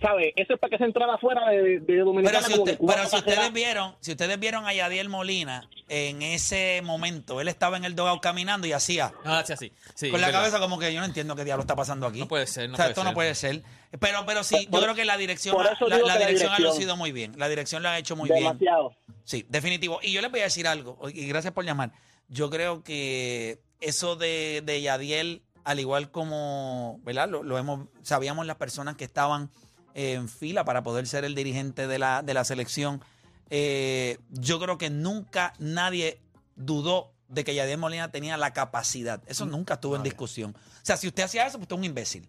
¿sabe? 0.00 0.32
Eso 0.36 0.54
es 0.54 0.60
para 0.60 0.70
que 0.70 0.78
se 0.78 0.84
entrara 0.84 1.14
afuera 1.14 1.48
de, 1.50 1.80
de 1.80 1.80
Pero 1.80 2.04
Dominicana. 2.06 2.42
si, 2.42 2.54
usted- 2.58 2.78
pero 2.86 3.06
si 3.08 3.16
ustedes 3.16 3.52
vieron, 3.52 3.94
si 4.00 4.12
ustedes 4.12 4.38
vieron 4.38 4.66
a 4.66 4.72
Yadiel 4.74 5.08
Molina 5.08 5.68
en 5.88 6.22
ese 6.22 6.80
momento, 6.84 7.40
él 7.40 7.48
estaba 7.48 7.76
en 7.76 7.84
el 7.84 7.94
dogout 7.94 8.20
caminando 8.22 8.66
y 8.66 8.72
hacía 8.72 9.12
No, 9.24 9.34
así, 9.34 9.52
así. 9.52 9.72
Sí, 9.94 10.10
con 10.10 10.20
la 10.20 10.26
verdad. 10.28 10.40
cabeza 10.42 10.58
como 10.60 10.78
que 10.78 10.92
yo 10.92 11.00
no 11.00 11.06
entiendo 11.06 11.36
qué 11.36 11.44
diablo 11.44 11.62
está 11.62 11.76
pasando 11.76 12.06
aquí. 12.06 12.18
No 12.20 12.28
puede 12.28 12.46
ser, 12.46 12.68
no 12.68 12.74
O 12.74 12.76
sea, 12.76 12.84
puede 12.86 12.90
esto 12.92 13.00
ser. 13.02 13.08
no 13.10 13.14
puede 13.14 13.34
ser. 13.34 13.62
Pero, 14.00 14.26
pero 14.26 14.44
sí, 14.44 14.68
yo 14.70 14.80
creo 14.80 14.94
que 14.94 15.04
la 15.04 15.16
dirección, 15.16 15.56
la, 15.62 15.70
digo 15.70 15.88
la 15.88 15.96
que 15.96 16.02
la 16.06 16.16
dirección 16.18 16.52
ha 16.52 16.56
dirección. 16.56 16.62
lucido 16.64 16.96
muy 16.96 17.12
bien. 17.12 17.34
La 17.38 17.48
dirección 17.48 17.82
la 17.82 17.92
ha 17.92 17.98
hecho 17.98 18.16
muy 18.16 18.28
bien. 18.28 18.40
Demasiado. 18.42 18.94
Sí, 19.24 19.46
definitivo. 19.48 20.00
Y 20.02 20.12
yo 20.12 20.20
les 20.20 20.30
voy 20.30 20.40
a 20.40 20.44
decir 20.44 20.66
algo, 20.66 20.98
y 21.12 21.26
gracias 21.26 21.52
por 21.54 21.64
llamar. 21.64 21.92
Yo 22.28 22.50
creo 22.50 22.82
que 22.82 23.60
eso 23.80 24.16
de, 24.16 24.62
de 24.64 24.82
Yadiel, 24.82 25.42
al 25.64 25.78
igual 25.80 26.10
como, 26.10 27.00
¿verdad? 27.04 27.28
Lo, 27.28 27.42
lo 27.42 27.58
hemos, 27.58 27.86
sabíamos 28.02 28.46
las 28.46 28.56
personas 28.56 28.96
que 28.96 29.04
estaban 29.04 29.50
en 29.96 30.28
fila 30.28 30.64
para 30.64 30.82
poder 30.82 31.06
ser 31.06 31.24
el 31.24 31.34
dirigente 31.34 31.86
de 31.86 31.98
la, 31.98 32.22
de 32.22 32.34
la 32.34 32.44
selección. 32.44 33.02
eh, 33.48 34.18
yo 34.30 34.60
creo 34.60 34.76
que 34.76 34.90
nunca 34.90 35.54
nadie 35.58 36.20
dudó 36.54 37.12
de 37.28 37.44
que 37.44 37.54
Yadiel 37.54 37.78
Molina 37.78 38.10
tenía 38.12 38.36
la 38.36 38.52
capacidad. 38.52 39.22
Eso 39.26 39.46
nunca 39.46 39.74
estuvo 39.74 39.96
en 39.96 40.02
discusión. 40.02 40.54
O 40.56 40.84
sea, 40.84 40.96
si 40.96 41.08
usted 41.08 41.22
hacía 41.24 41.46
eso, 41.46 41.58
pues 41.58 41.62
usted 41.62 41.76
es 41.76 41.78
un 41.78 41.84
imbécil. 41.84 42.28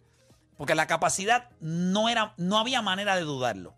Porque 0.57 0.75
la 0.75 0.87
capacidad 0.87 1.49
no 1.59 2.09
era, 2.09 2.33
no 2.37 2.57
había 2.57 2.81
manera 2.81 3.15
de 3.15 3.21
dudarlo. 3.21 3.75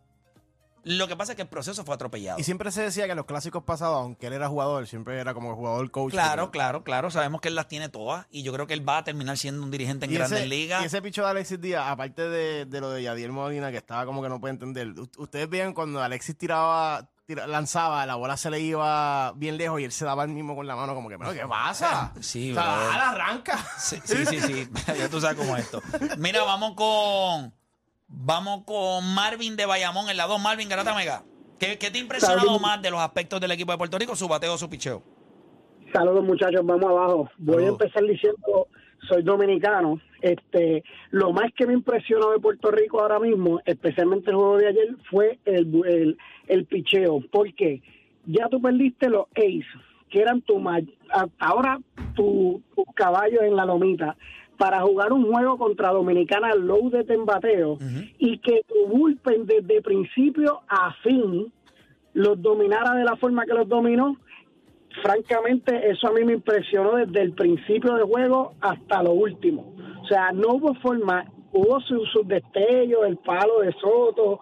Lo 0.84 1.08
que 1.08 1.16
pasa 1.16 1.34
es 1.34 1.36
que 1.36 1.42
el 1.44 1.48
proceso 1.48 1.84
fue 1.86 1.96
atropellado. 1.96 2.40
Y 2.40 2.44
siempre 2.44 2.72
se 2.72 2.82
decía 2.82 3.06
que 3.06 3.12
en 3.12 3.18
los 3.18 3.26
clásicos 3.26 3.64
pasados, 3.64 3.98
aunque 3.98 4.28
él 4.28 4.34
era 4.34 4.48
jugador, 4.48 4.88
siempre 4.88 5.20
era 5.20 5.34
como 5.34 5.56
jugador 5.56 5.90
coach. 5.92 6.12
Claro, 6.12 6.44
Porque- 6.44 6.58
claro, 6.58 6.84
claro. 6.84 7.12
Sabemos 7.12 7.42
que 7.42 7.48
él 7.50 7.56
las 7.56 7.68
tiene 7.68 7.90
todas 7.90 8.26
y 8.32 8.44
yo 8.44 8.54
creo 8.54 8.68
que 8.68 8.74
él 8.74 8.88
va 8.88 8.98
a 9.00 9.04
terminar 9.04 9.38
siendo 9.38 9.62
un 9.64 9.72
dirigente 9.72 10.06
en 10.06 10.14
grandes 10.14 10.48
ligas. 10.48 10.82
y 10.84 10.86
ese 10.86 11.02
picho 11.02 11.24
de 11.24 11.30
Alexis 11.30 11.60
Díaz, 11.62 11.86
aparte 11.88 12.30
de, 12.30 12.66
de 12.66 12.82
lo 12.82 12.90
de 12.92 13.04
Yadier 13.04 13.32
Molina, 13.32 13.72
que 13.72 13.78
estaba 13.78 14.06
como 14.06 14.22
que 14.22 14.30
no 14.30 14.40
puede 14.40 14.54
entender, 14.54 14.94
ustedes 15.18 15.50
veían 15.50 15.74
cuando 15.74 16.02
Alexis 16.02 16.38
tiraba, 16.38 17.10
tira- 17.26 17.46
lanzaba, 17.48 18.06
la 18.06 18.16
bola 18.16 18.38
se 18.38 18.50
le 18.50 18.60
iba 18.60 19.32
bien 19.34 19.58
lejos 19.58 19.80
y 19.82 19.84
él 19.84 19.92
se 19.92 20.06
daba 20.06 20.24
el 20.24 20.30
mismo 20.30 20.56
con 20.56 20.66
la 20.68 20.76
mano, 20.76 20.96
como 20.96 21.10
que, 21.10 21.18
¿pero 21.18 21.34
qué 21.34 21.46
pasa? 21.48 22.14
Sí, 22.22 22.52
o 22.52 22.56
sea, 22.56 23.10
arranca. 23.12 23.58
Sí, 23.80 23.98
sí, 24.04 24.26
sí, 24.26 24.40
sí. 24.40 24.70
ya 24.98 25.10
tú 25.10 25.20
sabes 25.22 25.38
cómo 25.38 25.56
es 25.58 25.66
esto. 25.66 25.82
Mira, 26.18 26.44
vamos 26.44 26.74
con 26.76 27.54
vamos 28.10 28.63
con 28.66 29.13
Marvin 29.13 29.56
de 29.56 29.66
Bayamón 29.66 30.10
en 30.10 30.18
la 30.18 30.25
2. 30.28 30.42
Marvin 30.42 30.68
Garata 30.70 30.94
Mega. 30.96 31.24
¿Qué, 31.60 31.78
qué 31.78 31.92
te 31.92 31.98
ha 31.98 32.01
impresionado 32.01 32.39
Saludos. 32.39 32.62
más 32.62 32.82
de 32.82 32.89
los 32.92 33.00
aspectos 33.00 33.39
del 33.42 33.51
equipo 33.51 33.72
de 33.72 33.78
Puerto 33.78 33.98
Rico? 33.98 34.16
¿Su 34.16 34.28
bateo 34.28 34.54
o 34.54 34.58
su 34.58 34.70
picheo? 34.70 35.04
Saludos 35.94 36.24
muchachos, 36.24 36.62
vamos 36.63 36.86
abajo. 36.86 37.30
Voy 37.38 37.63
a 37.63 37.68
empezar 37.70 38.04
diciendo, 38.04 38.68
soy 39.10 39.24
dominicano. 39.24 40.00
Este, 40.22 40.84
lo 41.12 41.32
más 41.34 41.51
que 41.56 41.66
me 41.66 41.74
impresionó 41.74 42.32
de 42.32 42.39
Puerto 42.39 42.70
Rico 42.72 43.01
ahora 43.01 43.20
mismo, 43.20 43.60
especialmente 43.66 44.30
el 44.30 44.36
juego 44.38 44.58
de 44.58 44.68
ayer, 44.68 44.88
fue 45.10 45.39
el, 45.46 45.82
el, 45.86 46.18
el 46.48 46.66
picheo. 46.66 47.22
Porque 47.32 47.82
ya 48.25 48.48
tú 48.50 48.62
perdiste 48.62 49.10
los 49.10 49.25
ace, 49.36 49.66
que 50.10 50.22
eran 50.22 50.42
tu 50.42 50.62
ahora 51.39 51.80
tu- 52.16 52.62
tus 52.75 52.86
caballos 52.96 53.42
en 53.44 53.56
la 53.56 53.66
lomita, 53.66 54.16
para 54.60 54.82
jugar 54.82 55.13
un 55.13 55.32
juego 55.32 55.58
contra 55.58 55.92
Dominicana 55.92 56.54
loaded 56.54 57.10
en 57.10 57.25
bateo 57.25 57.78
y 58.18 58.39
que 58.39 58.62
tu 58.68 58.88
bullpen 58.88 59.46
desde 59.46 59.82
principio 59.82 60.60
a 60.68 60.94
fin 61.01 61.51
los 62.13 62.42
dominara 62.42 62.94
de 62.94 63.06
la 63.06 63.16
forma 63.16 63.46
que 63.46 63.54
los 63.54 63.70
dominó, 63.70 64.18
francamente 65.01 65.89
eso 65.89 66.10
a 66.10 66.12
mí 66.12 66.25
me 66.25 66.34
impresionó 66.34 66.96
desde 66.96 67.22
el 67.22 67.32
principio 67.32 67.94
del 67.94 68.04
juego 68.04 68.56
hasta 68.60 69.01
lo 69.01 69.13
último. 69.13 69.75
O 70.04 70.08
sea, 70.08 70.34
no 70.34 70.56
hubo 70.56 70.74
forma, 70.75 71.24
hubo 71.54 71.80
sus 71.80 72.10
sus 72.12 72.28
destellos, 72.28 73.06
el 73.08 73.16
palo 73.16 73.62
de 73.62 73.72
Soto, 73.80 74.42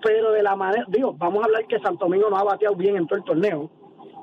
pero 0.00 0.30
de 0.30 0.42
la 0.44 0.54
manera, 0.54 0.84
digo, 0.86 1.14
vamos 1.18 1.42
a 1.42 1.46
hablar 1.46 1.66
que 1.66 1.80
Santo 1.80 2.04
Domingo 2.04 2.30
no 2.30 2.36
ha 2.36 2.44
bateado 2.44 2.76
bien 2.76 2.96
en 2.96 3.08
todo 3.08 3.18
el 3.18 3.24
torneo, 3.24 3.70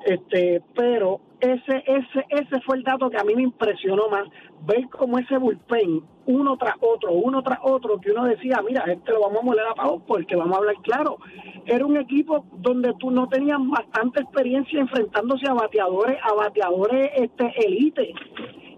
este, 0.06 0.62
pero 0.74 1.20
ese, 1.40 1.84
ese, 1.86 2.26
ese 2.30 2.62
fue 2.62 2.78
el 2.78 2.84
dato 2.84 3.10
que 3.10 3.18
a 3.18 3.24
mí 3.24 3.36
me 3.36 3.44
impresionó 3.44 4.08
más, 4.10 4.24
ver 4.66 4.88
como 4.90 5.20
ese 5.20 5.38
bullpen, 5.38 6.02
uno 6.28 6.58
tras 6.58 6.76
otro, 6.82 7.12
uno 7.12 7.42
tras 7.44 7.60
otro, 7.64 8.00
que 8.00 8.12
uno 8.12 8.26
decía, 8.26 8.62
mira, 8.68 8.84
este 8.88 9.12
lo 9.12 9.22
vamos 9.22 9.40
a 9.42 9.46
moler 9.46 9.66
a 9.68 9.74
pavo 9.76 10.02
porque 10.08 10.36
vamos 10.36 10.56
a 10.56 10.58
hablar 10.60 10.76
claro. 10.84 11.18
Era 11.66 11.86
un 11.86 11.98
equipo 11.98 12.46
donde 12.58 12.94
tú 13.00 13.12
no 13.12 13.28
tenías 13.28 13.60
bastante 13.62 14.22
experiencia 14.22 14.80
enfrentándose 14.80 15.48
a 15.50 15.54
bateadores, 15.54 16.18
a 16.24 16.34
bateadores 16.34 17.12
este 17.16 17.54
elite 17.66 18.14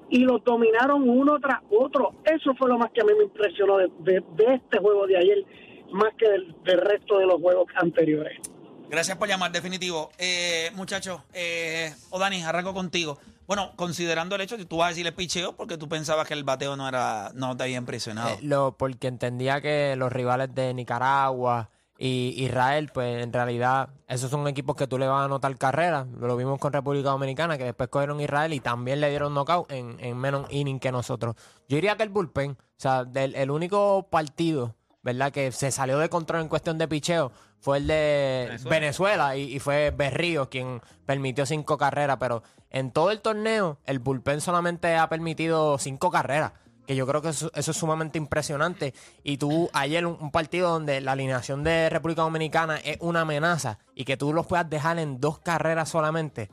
y 0.10 0.20
los 0.24 0.44
dominaron 0.44 1.08
uno 1.10 1.40
tras 1.40 1.62
otro. 1.70 2.14
Eso 2.26 2.54
fue 2.56 2.70
lo 2.70 2.78
más 2.78 2.92
que 2.92 3.02
a 3.02 3.06
mí 3.06 3.12
me 3.18 3.26
impresionó 3.26 3.78
de, 3.78 3.90
de- 4.00 4.24
de 4.36 4.54
este 4.56 4.80
juego 4.80 5.06
de 5.08 5.18
ayer, 5.18 5.46
más 5.92 6.14
que 6.18 6.30
del, 6.30 6.56
del 6.64 6.80
resto 6.80 7.18
de 7.20 7.26
los 7.28 7.42
juegos 7.42 7.68
anteriores. 7.76 8.40
Gracias 8.89 9.17
por 9.17 9.27
llamar, 9.27 9.51
definitivo. 9.51 10.12
Eh, 10.17 10.72
muchachos, 10.75 11.22
eh, 11.34 11.94
o 12.10 12.20
Dani, 12.20 12.41
arranco 12.44 12.74
contigo. 12.74 13.20
Bueno, 13.46 13.72
considerando 13.75 14.36
el 14.36 14.41
hecho 14.41 14.58
que 14.58 14.65
tú 14.65 14.77
vas 14.77 14.88
a 14.88 14.89
decirle 14.89 15.12
picheo 15.12 15.56
porque 15.56 15.77
tú 15.77 15.89
pensabas 15.89 16.27
que 16.27 16.34
el 16.34 16.44
bateo 16.44 16.75
no 16.77 16.88
era 16.88 17.32
no 17.34 17.56
te 17.58 17.63
había 17.63 17.77
impresionado. 17.77 18.29
Eh, 18.29 18.39
lo, 18.41 18.77
porque 18.77 19.08
entendía 19.08 19.60
que 19.62 19.96
los 19.98 20.12
rivales 20.12 20.56
de 20.56 20.74
Nicaragua 20.74 21.70
y 21.98 22.34
Israel, 22.38 22.89
pues 22.94 23.24
en 23.24 23.34
realidad 23.34 23.89
esos 24.08 24.32
son 24.32 24.48
equipos 24.48 24.75
que 24.77 24.88
tú 24.88 24.98
le 24.98 25.08
vas 25.08 25.22
a 25.22 25.25
anotar 25.25 25.58
carrera. 25.58 26.08
Lo 26.20 26.38
vimos 26.38 26.58
con 26.58 26.72
República 26.72 27.10
Dominicana, 27.10 27.58
que 27.58 27.65
después 27.65 27.89
cogieron 27.89 28.22
Israel 28.22 28.53
y 28.53 28.62
también 28.62 29.01
le 29.01 29.10
dieron 29.10 29.34
knockout 29.34 29.70
en, 29.70 29.98
en 30.00 30.17
menos 30.17 30.48
inning 30.50 30.79
que 30.79 30.94
nosotros. 30.94 31.36
Yo 31.67 31.75
diría 31.75 31.98
que 31.98 32.03
el 32.03 32.10
bullpen, 32.10 32.51
o 32.51 32.58
sea, 32.77 33.03
del, 33.03 33.36
el 33.36 33.51
único 33.51 34.08
partido, 34.10 34.75
¿verdad? 35.08 35.32
Que 35.32 35.54
se 35.54 35.72
salió 35.72 36.00
de 36.00 36.10
control 36.10 36.42
en 36.42 36.50
cuestión 36.50 36.78
de 36.78 36.86
picheo 36.86 37.32
fue 37.62 37.78
el 37.78 37.88
de 37.88 38.46
Venezuela. 38.50 38.70
Venezuela, 38.70 39.38
y, 39.38 39.56
y 39.56 39.60
fue 39.60 39.92
Berríos 39.92 40.50
quien 40.50 40.82
permitió 41.06 41.46
cinco 41.46 41.78
carreras, 41.78 42.18
pero 42.20 42.44
en 42.70 42.92
todo 42.92 43.12
el 43.12 43.22
torneo 43.22 43.80
el 43.86 44.00
bullpen 44.00 44.42
solamente 44.42 44.98
ha 44.98 45.08
permitido 45.08 45.78
cinco 45.78 46.12
carreras 46.12 46.52
que 46.86 46.96
yo 46.96 47.08
creo 47.08 47.22
que 47.22 47.30
eso, 47.30 47.52
eso 47.54 47.72
es 47.72 47.78
sumamente 47.78 48.18
impresionante. 48.18 48.94
Y 49.24 49.38
tú, 49.38 49.70
ayer 49.74 50.06
un, 50.06 50.18
un 50.20 50.32
partido 50.32 50.72
donde 50.72 51.00
la 51.02 51.14
alineación 51.14 51.64
de 51.64 51.90
República 51.90 52.22
Dominicana 52.22 52.78
es 52.78 52.98
una 53.00 53.22
amenaza 53.22 53.80
y 53.96 54.04
que 54.04 54.18
tú 54.18 54.34
los 54.34 54.46
puedas 54.46 54.70
dejar 54.70 55.00
en 55.00 55.20
dos 55.20 55.40
carreras 55.40 55.90
solamente, 55.90 56.50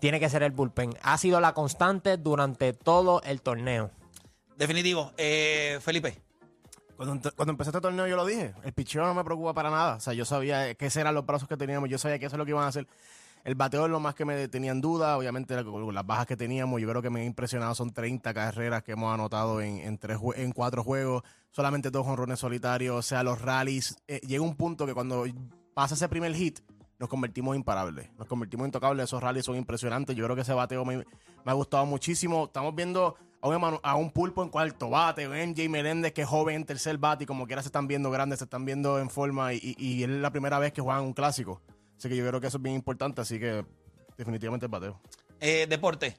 tiene 0.00 0.18
que 0.18 0.28
ser 0.28 0.42
el 0.42 0.50
bullpen. 0.50 0.94
Ha 1.02 1.18
sido 1.18 1.40
la 1.40 1.54
constante 1.54 2.16
durante 2.16 2.72
todo 2.72 3.22
el 3.22 3.42
torneo. 3.42 3.90
Definitivo. 4.56 5.12
Eh, 5.16 5.78
Felipe. 5.80 6.21
Cuando, 7.04 7.32
cuando 7.34 7.50
empecé 7.50 7.70
este 7.70 7.80
torneo 7.80 8.06
yo 8.06 8.14
lo 8.14 8.24
dije, 8.24 8.54
el 8.62 8.72
picheo 8.72 9.04
no 9.04 9.12
me 9.12 9.24
preocupa 9.24 9.52
para 9.52 9.70
nada. 9.70 9.96
O 9.96 10.00
sea, 10.00 10.12
yo 10.12 10.24
sabía 10.24 10.70
esos 10.70 10.96
eran 10.96 11.14
los 11.14 11.26
brazos 11.26 11.48
que 11.48 11.56
teníamos, 11.56 11.88
yo 11.88 11.98
sabía 11.98 12.16
que 12.20 12.26
eso 12.26 12.36
es 12.36 12.38
lo 12.38 12.44
que 12.44 12.52
iban 12.52 12.62
a 12.62 12.68
hacer. 12.68 12.86
El 13.42 13.56
bateo 13.56 13.86
es 13.86 13.90
lo 13.90 13.98
más 13.98 14.14
que 14.14 14.24
me 14.24 14.46
tenían 14.46 14.80
duda, 14.80 15.18
obviamente 15.18 15.56
las 15.56 16.06
bajas 16.06 16.26
que 16.26 16.36
teníamos, 16.36 16.80
yo 16.80 16.88
creo 16.88 17.02
que 17.02 17.10
me 17.10 17.22
ha 17.22 17.24
impresionado, 17.24 17.74
son 17.74 17.92
30 17.92 18.32
carreras 18.32 18.84
que 18.84 18.92
hemos 18.92 19.12
anotado 19.12 19.60
en, 19.60 19.78
en, 19.78 19.98
tres, 19.98 20.16
en 20.36 20.52
cuatro 20.52 20.84
juegos, 20.84 21.24
solamente 21.50 21.90
dos 21.90 22.06
honrones 22.06 22.38
solitarios, 22.38 22.96
o 22.96 23.02
sea, 23.02 23.24
los 23.24 23.42
rallies. 23.42 23.96
eh, 24.06 24.20
llega 24.20 24.44
un 24.44 24.54
punto 24.54 24.86
que 24.86 24.94
cuando 24.94 25.24
pasa 25.74 25.96
ese 25.96 26.08
primer 26.08 26.32
hit, 26.36 26.60
nos 27.00 27.08
convertimos 27.08 27.56
imparables, 27.56 28.12
nos 28.16 28.28
convertimos 28.28 28.64
intocables, 28.64 29.06
esos 29.06 29.20
rallies 29.20 29.44
son 29.44 29.56
impresionantes, 29.56 30.14
yo 30.14 30.22
creo 30.24 30.36
que 30.36 30.42
ese 30.42 30.52
bateo 30.52 30.84
me, 30.84 30.98
me 30.98 31.04
ha 31.46 31.52
gustado 31.52 31.84
muchísimo. 31.84 32.44
Estamos 32.44 32.76
viendo 32.76 33.16
a 33.42 33.96
un, 33.96 34.10
pulpo 34.10 34.42
en 34.42 34.48
cuarto 34.50 34.88
bate, 34.90 35.26
un 35.26 35.36
MJ 35.36 35.68
Meléndez 35.68 36.12
que 36.12 36.22
es 36.22 36.28
joven 36.28 36.56
en 36.56 36.64
tercer 36.64 36.96
bate 36.98 37.24
y 37.24 37.26
como 37.26 37.46
quiera 37.46 37.60
se 37.62 37.68
están 37.68 37.88
viendo 37.88 38.10
grandes, 38.10 38.38
se 38.38 38.44
están 38.44 38.64
viendo 38.64 38.98
en 39.00 39.10
forma 39.10 39.52
y, 39.52 39.74
y- 39.78 40.02
es 40.04 40.08
la 40.08 40.30
primera 40.30 40.58
vez 40.58 40.72
que 40.72 40.80
juegan 40.80 41.02
un 41.02 41.12
clásico. 41.12 41.60
Así 41.98 42.08
que 42.08 42.16
yo 42.16 42.26
creo 42.26 42.40
que 42.40 42.46
eso 42.46 42.56
es 42.58 42.62
bien 42.62 42.76
importante, 42.76 43.20
así 43.20 43.38
que 43.40 43.64
definitivamente 44.16 44.66
el 44.66 44.70
bateo. 44.70 45.00
Eh, 45.40 45.66
deporte. 45.68 46.16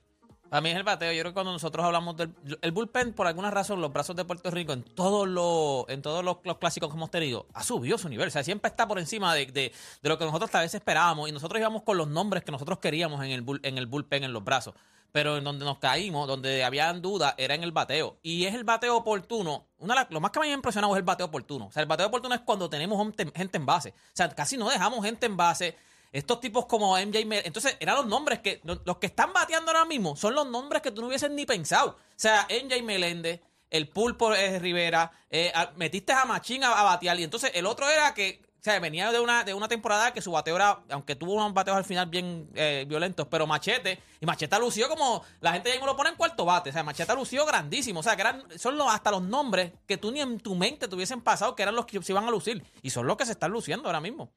Para 0.50 0.62
mí 0.62 0.70
es 0.70 0.76
el 0.76 0.84
bateo. 0.84 1.12
Yo 1.14 1.22
creo 1.22 1.32
que 1.32 1.34
cuando 1.34 1.52
nosotros 1.52 1.84
hablamos 1.84 2.16
del 2.16 2.32
el 2.62 2.72
bullpen, 2.72 3.14
por 3.14 3.26
alguna 3.26 3.50
razón, 3.50 3.82
los 3.82 3.92
brazos 3.92 4.16
de 4.16 4.24
Puerto 4.24 4.52
Rico 4.52 4.72
en 4.74 4.84
todos 4.84 5.28
los, 5.28 5.86
en 5.90 6.02
todos 6.04 6.24
los, 6.24 6.38
clásicos 6.60 6.90
que 6.90 6.96
hemos 6.96 7.10
tenido, 7.10 7.48
ha 7.56 7.64
subido 7.64 7.98
su 7.98 8.08
nivel. 8.08 8.28
O 8.28 8.32
sea, 8.32 8.44
siempre 8.44 8.70
está 8.70 8.88
por 8.88 9.00
encima 9.00 9.34
de, 9.34 9.48
de- 9.48 9.72
lo 10.04 10.18
que 10.20 10.26
nosotros 10.26 10.52
tal 10.52 10.64
vez 10.64 10.76
esperábamos. 10.76 11.28
Y 11.28 11.32
nosotros 11.32 11.60
íbamos 11.60 11.82
con 11.84 11.98
los 11.98 12.08
nombres 12.08 12.44
que 12.44 12.52
nosotros 12.52 12.78
queríamos 12.80 13.24
en 13.26 13.32
el, 13.32 13.44
en 13.64 13.78
el 13.80 13.88
bullpen, 13.88 14.26
en 14.26 14.34
los 14.34 14.44
brazos. 14.44 14.76
Pero 15.14 15.38
en 15.38 15.44
donde 15.44 15.64
nos 15.64 15.78
caímos, 15.78 16.28
donde 16.28 16.64
habían 16.64 17.00
dudas, 17.00 17.36
era 17.38 17.54
en 17.54 17.62
el 17.62 17.72
bateo. 17.72 18.18
Y 18.24 18.46
es 18.46 18.56
el 18.56 18.64
bateo 18.64 18.98
oportuno. 18.98 19.68
Una 19.78 20.08
lo 20.10 20.20
más 20.20 20.32
que 20.32 20.40
me 20.40 20.48
ha 20.48 20.52
impresionado 20.52 20.92
es 20.96 20.98
el 20.98 21.04
bateo 21.04 21.28
oportuno. 21.28 21.68
O 21.68 21.72
sea, 21.72 21.84
el 21.84 21.88
bateo 21.88 22.08
oportuno 22.08 22.34
es 22.34 22.42
cuando 22.42 22.68
tenemos 22.68 23.00
gente, 23.36 23.58
en 23.58 23.66
base. 23.68 23.90
O 23.90 24.16
sea, 24.16 24.28
casi 24.30 24.58
no 24.58 24.68
dejamos 24.72 25.06
gente 25.06 25.28
en 25.28 25.38
base. 25.38 25.78
Estos 26.12 26.40
tipos 26.40 26.66
como 26.66 26.98
MJ 26.98 27.20
Entonces, 27.46 27.78
eran 27.80 27.98
los 27.98 28.08
nombres 28.08 28.40
que. 28.40 28.60
Los, 28.64 28.98
que 28.98 29.06
están 29.06 29.32
bateando 29.34 29.70
ahora 29.70 29.86
mismo 29.86 30.16
son 30.16 30.34
los 30.34 30.48
nombres 30.48 30.82
que 30.82 30.90
tú 30.90 31.02
no 31.02 31.10
hubieses 31.10 31.30
ni 31.30 31.46
pensado. 31.46 31.92
O 31.92 31.98
sea, 32.16 32.48
MJ 32.50 32.82
Meléndez, 32.82 33.40
el 33.70 33.90
Pulpo 33.90 34.34
eh, 34.34 34.58
Rivera, 34.58 35.12
eh, 35.30 35.54
metiste 35.76 36.12
a 36.12 36.26
Machín 36.26 36.64
a 36.64 36.82
batear. 36.82 37.20
Y 37.20 37.24
entonces 37.24 37.52
el 37.54 37.68
otro 37.68 37.88
era 37.88 38.16
que. 38.16 38.42
O 38.64 38.66
sea, 38.66 38.80
venía 38.80 39.12
de 39.12 39.20
una, 39.20 39.44
de 39.44 39.54
una 39.54 39.68
temporada 39.68 40.14
que 40.14 40.22
su 40.22 40.32
bateo 40.32 40.56
era, 40.56 40.80
aunque 40.90 41.18
tuvo 41.18 41.34
unos 41.34 41.54
bateos 41.54 41.76
al 41.76 41.84
final 41.84 42.06
bien 42.06 42.50
eh, 42.56 42.86
violentos, 42.88 43.28
pero 43.28 43.46
Machete, 43.46 44.00
y 44.22 44.26
Machete 44.26 44.58
lució 44.58 44.88
como, 44.88 45.22
la 45.42 45.52
gente 45.52 45.68
ya 45.68 45.76
mismo 45.76 45.88
lo 45.88 45.98
pone 45.98 46.12
en 46.12 46.16
cuarto 46.16 46.46
bate, 46.46 46.70
o 46.70 46.74
sea, 46.74 46.82
Machete 46.82 47.14
lució 47.14 47.46
grandísimo, 47.46 48.00
o 48.00 48.04
sea, 48.04 48.16
que 48.16 48.22
eran, 48.22 48.42
son 48.58 48.78
los, 48.78 48.88
hasta 48.88 49.12
los 49.12 49.22
nombres 49.22 49.74
que 49.86 49.98
tú 49.98 50.14
ni 50.14 50.22
en 50.22 50.40
tu 50.40 50.56
mente 50.56 50.88
te 50.88 50.96
hubiesen 50.96 51.20
pasado 51.20 51.58
que 51.58 51.64
eran 51.64 51.76
los 51.76 51.86
que 51.86 52.02
se 52.02 52.14
iban 52.14 52.26
a 52.26 52.32
lucir, 52.32 52.64
y 52.82 52.90
son 52.90 53.06
los 53.06 53.18
que 53.18 53.26
se 53.26 53.34
están 53.34 53.52
luciendo 53.52 53.90
ahora 53.90 54.00
mismo. 54.00 54.32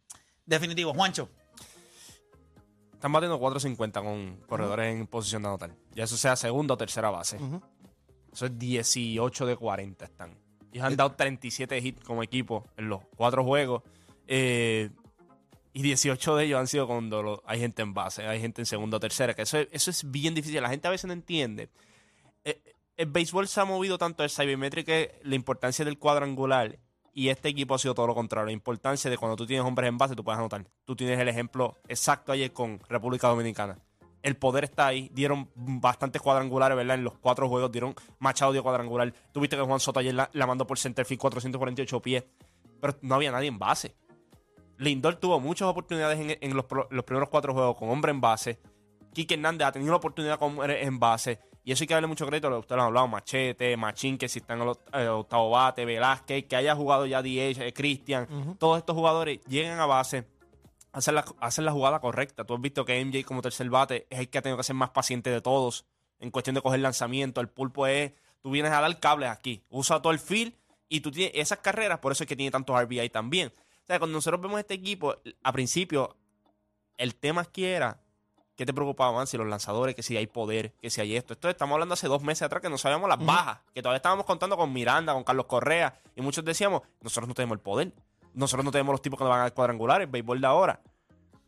Definitivo. 0.45 0.93
Juancho. 0.93 1.29
Están 2.95 3.13
batiendo 3.13 3.39
4.50 3.39 4.03
con 4.03 4.41
corredores 4.49 4.93
en 4.93 5.07
posición 5.07 5.43
de 5.43 5.49
anotar. 5.49 5.71
Ya 5.95 6.03
eso 6.03 6.17
sea 6.17 6.35
segunda 6.35 6.75
o 6.75 6.77
tercera 6.77 7.11
base. 7.11 7.39
Eso 8.33 8.47
es 8.47 8.59
18 8.59 9.47
de 9.47 9.57
40 9.57 10.05
están. 10.05 10.37
Ellos 10.73 10.85
han 10.85 10.97
dado 10.97 11.13
37 11.13 11.79
hits 11.79 12.05
como 12.05 12.25
equipo 12.25 12.67
en 12.77 12.89
los 12.89 13.03
cuatro 13.17 13.45
juegos. 13.45 13.83
Eh, 14.27 14.91
y 15.73 15.83
18 15.83 16.37
de 16.37 16.45
ellos 16.45 16.59
han 16.59 16.67
sido 16.67 16.87
cuando 16.87 17.23
lo- 17.23 17.43
hay 17.47 17.61
gente 17.61 17.83
en 17.83 17.93
base, 17.93 18.27
hay 18.27 18.41
gente 18.41 18.63
en 18.63 18.67
segunda 18.67 18.97
o 18.97 19.01
tercera. 19.01 19.35
Que 19.35 19.43
eso, 19.43 19.59
es- 19.59 19.69
eso 19.73 19.91
es 19.91 20.11
bien 20.11 20.35
difícil. 20.35 20.63
La 20.63 20.71
gente 20.71 20.89
a 20.89 20.91
veces 20.91 21.07
no 21.07 21.13
entiende. 21.13 21.69
Eh, 22.45 22.61
el 22.97 23.07
béisbol 23.07 23.47
se 23.47 23.61
ha 23.61 23.65
movido 23.67 23.99
tanto 23.99 24.25
el 24.25 24.31
sabermétrico, 24.31 24.93
la 25.23 25.35
importancia 25.35 25.85
del 25.85 25.99
cuadrangular. 25.99 26.79
Y 27.13 27.29
este 27.31 27.49
equipo 27.49 27.75
ha 27.75 27.79
sido 27.79 27.95
todo 27.95 28.07
lo 28.07 28.15
contrario. 28.15 28.47
La 28.47 28.53
importancia 28.53 29.11
de 29.11 29.17
cuando 29.17 29.37
tú 29.37 29.47
tienes 29.47 29.65
hombres 29.67 29.89
en 29.89 29.97
base, 29.99 30.15
tú 30.15 30.23
puedes 30.25 30.39
anotar. 30.39 30.67
Tú 30.85 30.95
tienes 30.97 31.19
el 31.19 31.29
ejemplo 31.29 31.77
exacto 31.89 32.33
ayer 32.33 32.53
con 32.53 32.79
República 32.89 33.29
Dominicana. 33.29 33.79
El 34.23 34.37
poder 34.37 34.65
está 34.65 34.87
ahí. 34.89 35.11
Dieron 35.15 35.51
bastantes 35.55 36.21
cuadrangulares, 36.21 36.77
¿verdad? 36.77 36.97
En 36.97 37.05
los 37.05 37.15
cuatro 37.19 37.49
juegos 37.49 37.71
dieron 37.73 37.95
Machado 38.19 38.53
dio 38.53 38.63
cuadrangular. 38.63 39.13
Tuviste 39.33 39.57
que 39.57 39.63
Juan 39.63 39.81
Soto 39.81 40.01
ayer 40.01 40.15
la, 40.15 40.29
la 40.33 40.47
mandó 40.47 40.67
por 40.67 40.79
centerfield 40.79 41.21
448 41.21 42.01
pies. 42.03 42.25
Pero 42.81 42.97
no 43.03 43.15
había 43.15 43.31
nadie 43.31 43.49
en 43.49 43.59
base. 43.59 43.95
Lindor 44.79 45.17
tuvo 45.17 45.41
muchas 45.41 45.69
oportunidades 45.69 46.19
en, 46.21 46.39
en 46.41 46.57
los, 46.57 46.65
pro- 46.67 46.89
los 46.91 47.05
primeros 47.05 47.29
cuatro 47.29 47.53
juegos 47.55 47.77
con 47.77 47.89
hombre 47.91 48.11
en 48.11 48.21
base. 48.21 48.61
Quique 49.13 49.35
Hernández 49.35 49.67
ha 49.69 49.73
tenido 49.73 49.93
la 49.93 49.97
oportunidad 49.99 50.39
con 50.39 50.51
hombre 50.51 50.85
en 50.85 50.99
base. 50.99 51.39
Y 51.65 51.73
eso 51.73 51.83
hay 51.83 51.89
que 51.89 51.95
darle 51.95 52.07
mucho 52.07 52.27
crédito. 52.27 52.49
lo- 52.51 52.59
Ustedes 52.61 52.77
lo 52.77 52.83
han 52.83 52.87
hablado, 52.89 53.09
Machete, 53.09 53.77
Machín, 53.77 54.19
que 54.19 54.29
si 54.29 54.39
están 54.41 54.61
en 54.63 54.69
el 54.69 54.77
eh, 55.03 55.09
octavo 55.09 55.51
bate, 55.51 55.85
Velázquez, 55.85 56.45
que 56.47 56.55
haya 56.57 56.77
jugado 56.77 57.07
ya 57.07 57.23
DH, 57.23 57.61
eh, 57.67 57.73
Cristian. 57.75 58.57
Todos 58.59 58.79
estos 58.79 58.95
jugadores 58.95 59.41
llegan 59.49 59.81
a 59.81 59.87
base, 59.87 60.29
hacen 60.93 61.15
la, 61.15 61.25
hacen 61.41 61.65
la 61.65 61.73
jugada 61.73 61.99
correcta. 62.01 62.45
Tú 62.45 62.55
has 62.55 62.61
visto 62.61 62.85
que 62.85 63.03
MJ 63.05 63.25
como 63.25 63.43
tercer 63.43 63.69
bate 63.71 64.07
es 64.11 64.19
el 64.21 64.29
que 64.29 64.39
ha 64.39 64.43
tenido 64.43 64.59
que 64.59 64.63
ser 64.65 64.77
más 64.77 64.91
paciente 64.91 65.31
de 65.31 65.41
todos 65.41 65.87
en 66.21 66.31
cuestión 66.31 66.55
de 66.55 66.61
coger 66.63 66.81
lanzamiento. 66.81 67.41
El 67.41 67.49
pulpo 67.49 67.87
es, 67.89 68.13
tú 68.43 68.51
vienes 68.51 68.71
a 68.73 68.81
dar 68.81 69.01
cables 69.01 69.31
aquí, 69.31 69.65
usa 69.71 70.01
todo 70.01 70.13
el 70.13 70.19
field 70.21 70.55
y 70.89 71.01
tú 71.01 71.11
tienes 71.11 71.33
esas 71.35 71.59
carreras, 71.59 71.99
por 71.99 72.13
eso 72.13 72.23
es 72.23 72.29
que 72.29 72.37
tiene 72.37 72.51
tantos 72.53 72.81
RBI 72.81 73.09
también. 73.11 73.53
O 73.87 73.89
sea, 73.89 73.99
cuando 74.01 74.17
nosotros 74.17 74.41
vemos 74.41 74.59
este 74.59 74.75
equipo, 74.75 75.17
a 75.43 75.53
principio, 75.53 76.17
el 76.99 77.15
tema 77.15 77.43
aquí 77.43 77.65
era 77.65 78.01
¿qué 78.57 78.67
te 78.67 78.73
preocupaba 78.73 79.13
más? 79.13 79.31
Si 79.31 79.37
los 79.37 79.47
lanzadores, 79.47 79.95
que 79.95 80.03
si 80.03 80.17
hay 80.17 80.27
poder, 80.27 80.73
que 80.81 80.91
si 80.91 81.01
hay 81.01 81.15
esto. 81.15 81.35
Esto 81.35 81.49
estamos 81.49 81.75
hablando 81.75 81.93
hace 81.93 82.09
dos 82.09 82.23
meses 82.23 82.43
atrás 82.43 82.63
que 82.63 82.71
no 82.71 82.79
sabíamos 82.79 83.09
las 83.09 83.25
bajas, 83.25 83.61
que 83.75 83.83
todavía 83.83 83.99
estábamos 83.99 84.25
contando 84.25 84.57
con 84.57 84.73
Miranda, 84.73 85.13
con 85.13 85.23
Carlos 85.23 85.47
Correa, 85.47 86.01
y 86.17 86.23
muchos 86.23 86.45
decíamos, 86.45 86.83
nosotros 87.01 87.29
no 87.29 87.35
tenemos 87.35 87.57
el 87.57 87.61
poder, 87.61 87.93
nosotros 88.35 88.65
no 88.65 88.73
tenemos 88.73 88.95
los 88.95 89.03
tipos 89.03 89.19
que 89.19 89.25
nos 89.25 89.31
van 89.31 89.41
a 89.41 89.43
dar 89.45 89.55
cuadrangulares, 89.55 90.11
béisbol 90.11 90.41
de 90.41 90.47
ahora. 90.47 90.81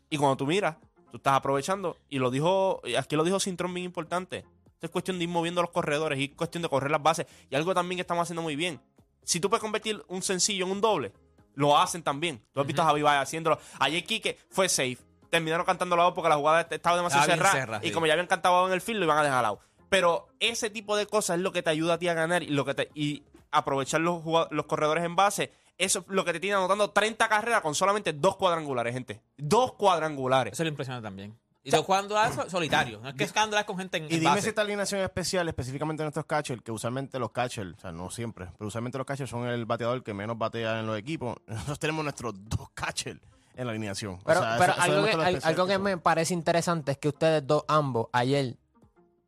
Y 0.09 0.17
cuando 0.17 0.37
tú 0.37 0.45
miras, 0.45 0.77
tú 1.11 1.17
estás 1.17 1.33
aprovechando, 1.33 1.97
y 2.09 2.19
lo 2.19 2.31
dijo, 2.31 2.81
aquí 2.97 3.15
lo 3.15 3.23
dijo 3.23 3.39
Cintrón 3.39 3.73
bien 3.73 3.85
importante. 3.85 4.45
Esto 4.65 4.85
es 4.85 4.91
cuestión 4.91 5.17
de 5.17 5.25
ir 5.25 5.29
moviendo 5.29 5.61
los 5.61 5.71
corredores 5.71 6.17
y 6.19 6.25
es 6.25 6.35
cuestión 6.35 6.61
de 6.63 6.69
correr 6.69 6.89
las 6.89 7.03
bases. 7.03 7.25
Y 7.49 7.55
algo 7.55 7.73
también 7.73 7.97
que 7.97 8.01
estamos 8.01 8.23
haciendo 8.23 8.41
muy 8.41 8.55
bien. 8.55 8.79
Si 9.23 9.41
tú 9.41 9.49
puedes 9.49 9.61
convertir 9.61 10.01
un 10.07 10.21
sencillo 10.21 10.65
en 10.65 10.71
un 10.71 10.79
doble, 10.79 11.11
lo 11.59 11.77
hacen 11.77 12.01
también. 12.01 12.41
Tú 12.53 12.61
has 12.61 12.65
visto 12.65 12.81
a 12.81 12.85
Javi 12.85 13.01
Baez 13.01 13.21
haciéndolo. 13.21 13.59
Ayer 13.79 14.03
Quique 14.05 14.37
fue 14.49 14.69
safe. 14.69 14.97
Terminaron 15.29 15.65
cantando 15.65 15.97
la 15.97 16.05
voz 16.05 16.13
porque 16.13 16.29
la 16.29 16.37
jugada 16.37 16.61
estaba 16.71 16.95
demasiado 16.95 17.25
cerrada. 17.25 17.81
y 17.83 17.87
sí. 17.87 17.93
como 17.93 18.07
ya 18.07 18.13
habían 18.13 18.27
cantado 18.27 18.65
en 18.65 18.73
el 18.73 18.79
field, 18.79 18.99
lo 18.99 19.05
iban 19.05 19.17
a 19.17 19.23
dejar 19.23 19.43
out. 19.43 19.59
Pero 19.89 20.29
ese 20.39 20.69
tipo 20.69 20.95
de 20.95 21.05
cosas 21.05 21.35
es 21.35 21.43
lo 21.43 21.51
que 21.51 21.61
te 21.61 21.69
ayuda 21.69 21.95
a 21.95 21.97
ti 21.97 22.07
a 22.07 22.13
ganar 22.13 22.43
y, 22.43 22.47
lo 22.47 22.63
que 22.63 22.75
te, 22.75 22.89
y 22.95 23.23
aprovechar 23.51 23.99
los, 23.99 24.23
los 24.51 24.65
corredores 24.67 25.03
en 25.03 25.17
base. 25.17 25.51
Eso 25.77 25.99
es 25.99 26.05
lo 26.07 26.23
que 26.23 26.31
te 26.31 26.39
tiene 26.39 26.55
anotando 26.55 26.91
30 26.91 27.27
carreras 27.27 27.61
con 27.61 27.75
solamente 27.75 28.13
dos 28.13 28.37
cuadrangulares, 28.37 28.93
gente. 28.93 29.21
Dos 29.37 29.73
cuadrangulares. 29.73 30.53
Eso 30.53 30.63
le 30.63 30.69
impresiona 30.69 31.01
también. 31.01 31.37
Y 31.77 31.83
cuando 31.83 32.17
hace 32.17 32.49
solitario. 32.49 32.99
No 33.01 33.09
es 33.09 33.15
que 33.15 33.23
es 33.23 33.33
cuando 33.33 33.57
con 33.65 33.77
gente 33.77 33.97
en, 33.97 34.03
Y 34.03 34.07
en 34.13 34.19
dime 34.19 34.25
base. 34.31 34.41
si 34.43 34.49
esta 34.49 34.61
alineación 34.61 35.01
especial, 35.01 35.47
específicamente 35.47 36.03
nuestros 36.03 36.25
catchers, 36.25 36.61
que 36.61 36.71
usualmente 36.71 37.19
los 37.19 37.31
catchers, 37.31 37.75
o 37.77 37.79
sea, 37.81 37.91
no 37.91 38.09
siempre, 38.09 38.47
pero 38.57 38.67
usualmente 38.67 38.97
los 38.97 39.05
catchers 39.05 39.29
son 39.29 39.45
el 39.47 39.65
bateador 39.65 40.03
que 40.03 40.13
menos 40.13 40.37
batea 40.37 40.79
en 40.79 40.87
los 40.87 40.97
equipos. 40.97 41.37
Nosotros 41.47 41.79
tenemos 41.79 42.03
nuestros 42.03 42.33
dos 42.37 42.69
catchers 42.73 43.19
en 43.55 43.65
la 43.65 43.71
alineación. 43.71 44.13
O 44.15 44.19
Pero, 44.25 44.41
sea, 44.41 44.55
pero 44.57 44.71
eso- 44.73 44.81
eso 44.81 44.91
algo, 44.91 45.05
que, 45.05 45.11
al- 45.11 45.41
algo 45.43 45.67
me 45.79 45.97
parece 45.97 46.33
interesante 46.33 46.93
es 46.93 46.97
que 46.97 47.09
ustedes 47.09 47.45
dos, 47.45 47.63
ambos, 47.67 48.07
ayer 48.13 48.55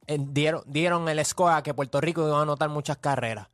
eh, 0.08 0.18
dieron, 0.20 0.64
dieron 0.66 1.08
el 1.10 1.24
score 1.26 1.54
a 1.54 1.64
que 1.64 1.74
Puerto 1.74 2.00
Rico 2.02 2.26
iba 2.28 2.40
a 2.40 2.42
anotar 2.44 2.70
muchas 2.70 2.98
carreras. 2.98 3.48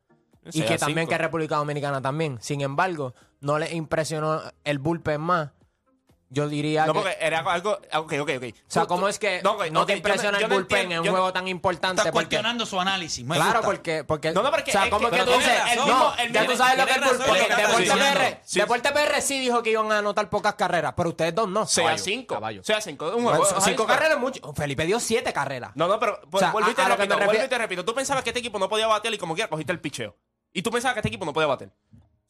Y 0.52 0.62
que 0.62 0.74
a 0.74 0.78
también 0.78 1.00
cinco. 1.00 1.10
que 1.10 1.18
República 1.18 1.56
Dominicana 1.56 2.00
también. 2.00 2.38
Sin 2.40 2.62
embargo, 2.62 3.12
no 3.40 3.58
les 3.58 3.72
impresionó 3.74 4.40
el 4.64 4.78
bullpen 4.78 5.20
más. 5.20 5.50
Yo 6.30 6.46
diría 6.46 6.84
No, 6.84 6.92
que... 6.92 6.98
porque 7.00 7.16
era 7.20 7.38
algo. 7.40 7.72
Ok, 7.94 8.12
ok, 8.20 8.30
ok. 8.36 8.42
O 8.52 8.54
sea, 8.66 8.84
¿cómo 8.86 9.08
es 9.08 9.18
que 9.18 9.40
no, 9.42 9.56
te 9.56 9.70
yo 9.92 9.96
impresiona 9.96 10.38
yo 10.38 10.46
el 10.46 10.52
bullpen 10.52 10.78
entiendo- 10.80 10.94
en 11.04 11.08
un 11.08 11.14
juego 11.16 11.32
tan 11.32 11.48
importante? 11.48 12.00
Estás 12.02 12.12
Porque, 12.12 12.26
cuestionando 12.26 12.66
su 12.66 12.78
análisis. 12.78 13.24
me 13.24 13.34
claro, 13.36 13.50
gusta. 13.60 13.66
porque, 13.66 14.04
porque... 14.04 14.32
No, 14.32 14.42
no, 14.42 14.50
porque 14.50 14.70
o 14.70 14.72
sea, 14.72 14.90
¿cómo 14.90 15.08
que- 15.08 15.16
es 15.16 15.24
que 15.24 15.30
tú 15.30 15.38
dices? 15.38 15.52
el 16.18 16.32
ya 16.32 16.46
tú 16.46 16.56
sabes 16.56 16.76
lo 16.78 16.84
que 16.84 16.90
es 16.90 16.96
el 16.98 17.02
bullpen. 17.04 17.56
Deporte. 17.56 17.90
PR, 17.90 18.40
Sí. 18.44 18.60
Deporte 18.60 18.92
PR 18.92 19.22
sí 19.22 19.40
dijo 19.40 19.62
que 19.62 19.70
iban 19.70 19.90
a 19.90 19.98
anotar 19.98 20.28
pocas 20.28 20.54
carreras, 20.54 20.92
pero 20.96 21.08
ustedes 21.10 21.34
dos 21.34 21.48
no. 21.48 21.66
6 21.66 21.78
a 21.78 21.82
Caballo, 21.88 22.04
5. 22.04 22.34
caballo. 22.34 22.60
6 22.62 22.78
a 22.78 22.80
5. 22.82 23.06
Un 23.16 23.24
Bueno, 23.24 23.38
juego. 23.38 23.60
cinco 23.62 23.84
Ajá, 23.84 23.94
carreras 23.94 24.14
es 24.16 24.20
mucho. 24.20 24.52
Felipe 24.54 24.84
dio 24.84 25.00
siete 25.00 25.32
carreras. 25.32 25.72
No, 25.76 25.88
no, 25.88 25.98
pero 25.98 26.20
O 26.30 26.38
sea, 26.38 26.50
vuelvo 26.52 26.70
y 26.70 26.74
te 26.74 26.82
a- 26.82 26.86
a 26.86 26.88
lo 26.90 26.96
que 26.96 27.02
me 27.02 27.06
repito, 27.14 27.24
vuelvo 27.26 27.44
y 27.44 27.48
te 27.48 27.58
repito. 27.58 27.84
Tú 27.86 27.94
pensabas 27.94 28.22
que 28.22 28.30
este 28.30 28.40
equipo 28.40 28.58
no 28.58 28.68
podía 28.68 28.86
batear 28.86 29.14
y 29.14 29.18
como 29.18 29.34
quiera 29.34 29.48
cogiste 29.48 29.72
el 29.72 29.80
picheo. 29.80 30.14
Y 30.52 30.62
tú 30.62 30.70
pensabas 30.70 30.94
que 30.94 31.00
este 31.00 31.08
equipo 31.08 31.24
no 31.26 31.32
podía 31.32 31.46
bater. 31.46 31.70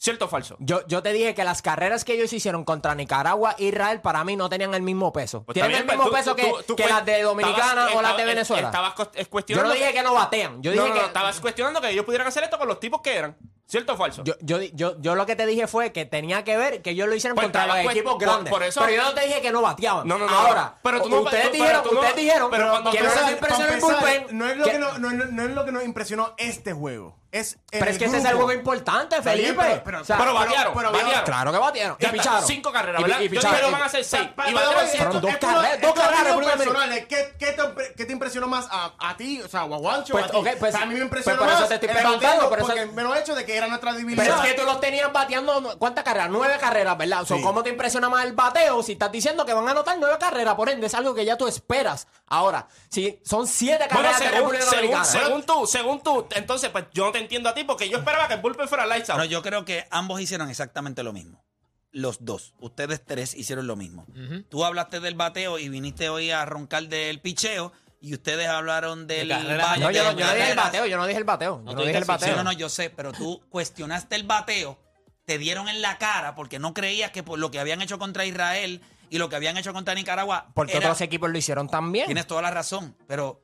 ¿Cierto 0.00 0.26
o 0.26 0.28
falso? 0.28 0.56
Yo, 0.60 0.86
yo 0.86 1.02
te 1.02 1.12
dije 1.12 1.34
que 1.34 1.42
las 1.42 1.60
carreras 1.60 2.04
que 2.04 2.12
ellos 2.14 2.32
hicieron 2.32 2.64
contra 2.64 2.94
Nicaragua 2.94 3.56
e 3.58 3.64
Israel 3.64 4.00
para 4.00 4.22
mí 4.22 4.36
no 4.36 4.48
tenían 4.48 4.72
el 4.74 4.82
mismo 4.82 5.12
peso. 5.12 5.42
Pues 5.42 5.54
Tienen 5.54 5.72
el 5.74 5.84
mismo 5.86 6.04
pues 6.08 6.24
tú- 6.24 6.34
peso 6.34 6.36
que, 6.36 6.64
tú- 6.68 6.76
que 6.76 6.86
las 6.86 7.04
de 7.04 7.20
Dominicana 7.22 7.86
estabas- 7.88 7.94
o 7.96 8.02
las 8.02 8.16
de 8.16 8.24
Venezuela. 8.24 8.68
Estabas 8.68 8.94
cos- 8.94 9.10
yo 9.12 9.22
no 9.24 9.28
cuestionando. 9.28 9.74
dije 9.74 9.92
que 9.92 10.02
no 10.04 10.14
batean. 10.14 10.62
Yo 10.62 10.70
no, 10.70 10.74
dije 10.82 10.88
no, 10.88 10.94
que. 10.94 11.00
no, 11.00 11.06
estabas 11.08 11.40
cuestionando 11.40 11.80
que 11.80 11.90
ellos 11.90 12.04
pudieran 12.04 12.28
hacer 12.28 12.44
esto 12.44 12.58
con 12.58 12.68
los 12.68 12.78
tipos 12.78 13.00
que 13.02 13.16
eran. 13.16 13.36
¿Cierto 13.68 13.92
o 13.92 13.96
falso? 13.98 14.24
Yo, 14.24 14.34
yo, 14.40 14.60
yo, 14.72 14.96
yo 14.98 15.14
lo 15.14 15.26
que 15.26 15.36
te 15.36 15.44
dije 15.44 15.66
fue 15.66 15.92
que 15.92 16.06
tenía 16.06 16.42
que 16.42 16.56
ver 16.56 16.80
que 16.80 16.90
ellos 16.90 17.06
lo 17.06 17.14
hicieron 17.14 17.34
Pues 17.36 17.44
contra 17.48 17.66
los 17.66 17.76
equipos 17.92 18.18
grandes. 18.18 18.50
por 18.50 18.62
eso- 18.62 18.80
pero 18.80 18.92
yo 18.94 19.02
no 19.02 19.12
te 19.12 19.20
dije 19.26 19.42
que 19.42 19.52
no 19.52 19.60
bateaban. 19.60 20.08
No, 20.08 20.16
no, 20.16 20.26
no, 20.26 20.34
Ahora, 20.38 20.76
pero 20.82 21.02
tú 21.02 21.10
no- 21.10 21.20
ustedes 21.20 21.44
tú- 21.44 21.50
pero 21.52 21.62
dijeron, 21.64 21.82
tú 21.82 21.92
no- 21.92 22.00
ustedes 22.00 22.16
dijeron 22.16 22.50
pero 22.50 22.70
cuando 22.70 22.90
que 22.90 23.00
no 23.02 23.14
les 23.14 23.30
impresionó 23.32 23.72
el 23.74 23.80
bullpen. 23.80 24.26
No 24.38 24.48
es, 24.48 24.56
lo 24.56 24.64
que- 24.64 24.70
que 24.72 24.78
no, 24.78 24.98
no- 24.98 25.10
no- 25.10 25.24
no 25.26 25.42
es 25.44 25.50
lo 25.50 25.64
que 25.66 25.72
nos 25.72 25.84
impresionó 25.84 26.34
este 26.38 26.72
juego. 26.72 27.18
Es 27.30 27.58
el 27.72 27.80
pero 27.80 27.90
es 27.90 27.98
que 27.98 28.06
ese 28.06 28.16
es 28.16 28.24
el 28.24 28.30
grupo. 28.30 28.44
juego 28.46 28.58
importante, 28.58 29.16
Está 29.18 29.34
bien, 29.34 29.48
Felipe. 29.48 29.62
pero- 29.68 29.84
pero- 29.84 30.00
O 30.00 30.04
sea, 30.04 30.16
pero 30.16 30.32
batearon, 30.32 30.72
pero- 30.74 30.90
batearon. 30.92 31.24
Claro 31.26 31.52
que 31.52 31.58
batearon. 31.58 31.96
Ya 32.00 32.08
y 32.08 32.12
picharon. 32.12 32.46
cinco 32.46 32.72
carreras, 32.72 33.00
Y- 33.00 33.02
¿verdad? 33.04 33.20
Y, 33.20 33.24
Yo 33.24 33.30
picharon. 33.32 33.50
dije 33.52 33.66
que 33.66 33.72
van 33.72 33.82
a 33.82 33.84
hacer 33.84 34.04
seis. 34.04 34.28
Pa- 34.34 34.48
y 34.48 34.54
pa- 34.54 34.60
batearon. 34.62 34.88
Fueron 34.88 35.20
dos 35.20 35.36
carreras, 35.36 35.80
dos 35.82 35.92
carreras, 35.94 36.26
algo. 36.26 37.06
¿Qué, 37.06 37.34
qué, 37.38 37.46
te, 37.52 37.94
qué 37.98 38.04
te 38.06 38.12
impresionó 38.14 38.48
más 38.48 38.66
a, 38.70 38.94
a 38.98 39.14
ti? 39.18 39.42
O 39.42 39.48
sea, 39.48 39.64
o 39.64 39.74
a 39.74 39.78
Juancho. 39.78 40.12
Pues, 40.14 40.24
a 40.24 40.28
ti? 40.30 40.36
ok, 40.38 40.48
pues, 40.58 40.74
O 40.74 40.76
sea, 40.78 40.86
a 40.86 40.86
mí 40.88 40.94
me 40.94 41.00
pues 41.00 41.04
impresionó 41.04 41.38
por 41.42 41.48
eso 41.52 41.66
te 41.66 41.74
estoy 41.74 41.88
preguntando, 41.90 42.48
por 42.48 42.58
eso- 42.60 42.66
porque 42.66 42.82
el 42.82 42.92
mero 42.92 43.14
hecho 43.14 43.34
de 43.34 43.44
que 43.44 43.57
era 43.58 43.68
nuestra 43.68 43.92
debilidad. 43.92 44.24
Pero 44.24 44.42
es 44.42 44.50
que 44.52 44.58
tú 44.60 44.64
los 44.64 44.80
tenías 44.80 45.12
bateando, 45.12 45.76
¿cuántas 45.78 46.04
carreras? 46.04 46.30
Nueve 46.30 46.56
carreras, 46.60 46.96
¿verdad? 46.96 47.22
O 47.22 47.26
sea, 47.26 47.36
Sí. 47.36 47.42
¿Cómo 47.42 47.62
te 47.62 47.70
impresiona 47.70 48.08
más 48.08 48.24
el 48.24 48.32
bateo 48.32 48.82
si 48.82 48.92
estás 48.92 49.12
diciendo 49.12 49.44
que 49.44 49.52
van 49.52 49.68
a 49.68 49.72
anotar 49.72 49.96
nueve 49.98 50.16
carreras? 50.18 50.54
Por 50.54 50.68
ende, 50.70 50.86
es 50.86 50.94
algo 50.94 51.14
que 51.14 51.24
ya 51.24 51.36
tú 51.36 51.46
esperas. 51.46 52.08
Ahora, 52.26 52.66
si 52.88 53.20
son 53.24 53.46
siete 53.46 53.84
Bueno, 53.92 54.08
carreras 54.10 54.18
de 54.20 54.26
según, 54.62 55.04
según, 55.04 55.42
tú, 55.44 55.66
según 55.66 56.02
tú, 56.02 56.26
entonces, 56.34 56.70
pues 56.70 56.86
yo 56.92 57.04
no 57.06 57.12
te 57.12 57.18
entiendo 57.18 57.48
a 57.48 57.54
ti 57.54 57.64
porque 57.64 57.88
yo 57.88 57.98
esperaba 57.98 58.28
que 58.28 58.34
el 58.34 58.40
bullpen 58.40 58.68
fuera 58.68 58.86
lights 58.86 59.10
out. 59.10 59.18
Pero 59.18 59.28
yo 59.30 59.42
creo 59.42 59.64
que 59.64 59.86
ambos 59.90 60.20
hicieron 60.20 60.48
exactamente 60.48 61.02
lo 61.02 61.12
mismo. 61.12 61.44
Los 61.90 62.24
dos. 62.24 62.54
Ustedes 62.60 63.02
tres 63.04 63.34
hicieron 63.34 63.66
lo 63.66 63.74
mismo. 63.74 64.06
Tú 64.50 64.64
hablaste 64.64 65.00
del 65.00 65.14
bateo 65.14 65.58
y 65.58 65.68
viniste 65.68 66.08
hoy 66.10 66.30
a 66.30 66.44
roncar 66.44 66.84
del 66.88 67.20
picheo 67.20 67.72
y 68.00 68.14
ustedes 68.14 68.46
hablaron 68.48 69.06
del 69.06 69.28
No, 69.28 69.38
yo, 69.40 69.44
no- 69.44 69.88
de 69.88 69.94
yo 69.94 70.02
no 70.26 70.34
dije 70.34 70.50
el 70.50 70.56
bateo, 70.56 70.86
yo 70.86 70.96
no 70.96 71.06
dije 71.06 71.18
el 71.18 71.24
bateo. 71.24 71.56
Yo 71.58 71.62
No, 71.64 71.72
no, 71.74 71.82
dije 71.82 71.98
el 71.98 72.04
bateo. 72.04 72.36
no, 72.36 72.44
no, 72.44 72.52
yo 72.52 72.68
sé, 72.68 72.90
pero 72.90 73.12
tú 73.12 73.42
cuestionaste 73.48 74.14
el 74.16 74.22
bateo, 74.24 74.78
te 75.24 75.38
dieron 75.38 75.68
en 75.68 75.82
la 75.82 75.98
cara 75.98 76.34
porque 76.34 76.58
no 76.58 76.74
creías 76.74 77.10
que 77.10 77.22
por 77.22 77.38
lo 77.38 77.50
que 77.50 77.58
habían 77.60 77.82
hecho 77.82 77.98
contra 77.98 78.24
Israel 78.24 78.80
y 79.10 79.18
lo 79.18 79.28
que 79.28 79.36
habían 79.36 79.56
hecho 79.56 79.72
contra 79.72 79.94
Nicaragua. 79.94 80.46
Porque 80.54 80.76
era- 80.76 80.86
otros 80.88 81.00
equipos 81.00 81.30
lo 81.30 81.36
hicieron 81.38 81.68
también. 81.68 82.06
Tienes 82.06 82.26
toda 82.26 82.42
la 82.42 82.50
razón, 82.50 82.96
pero 83.06 83.42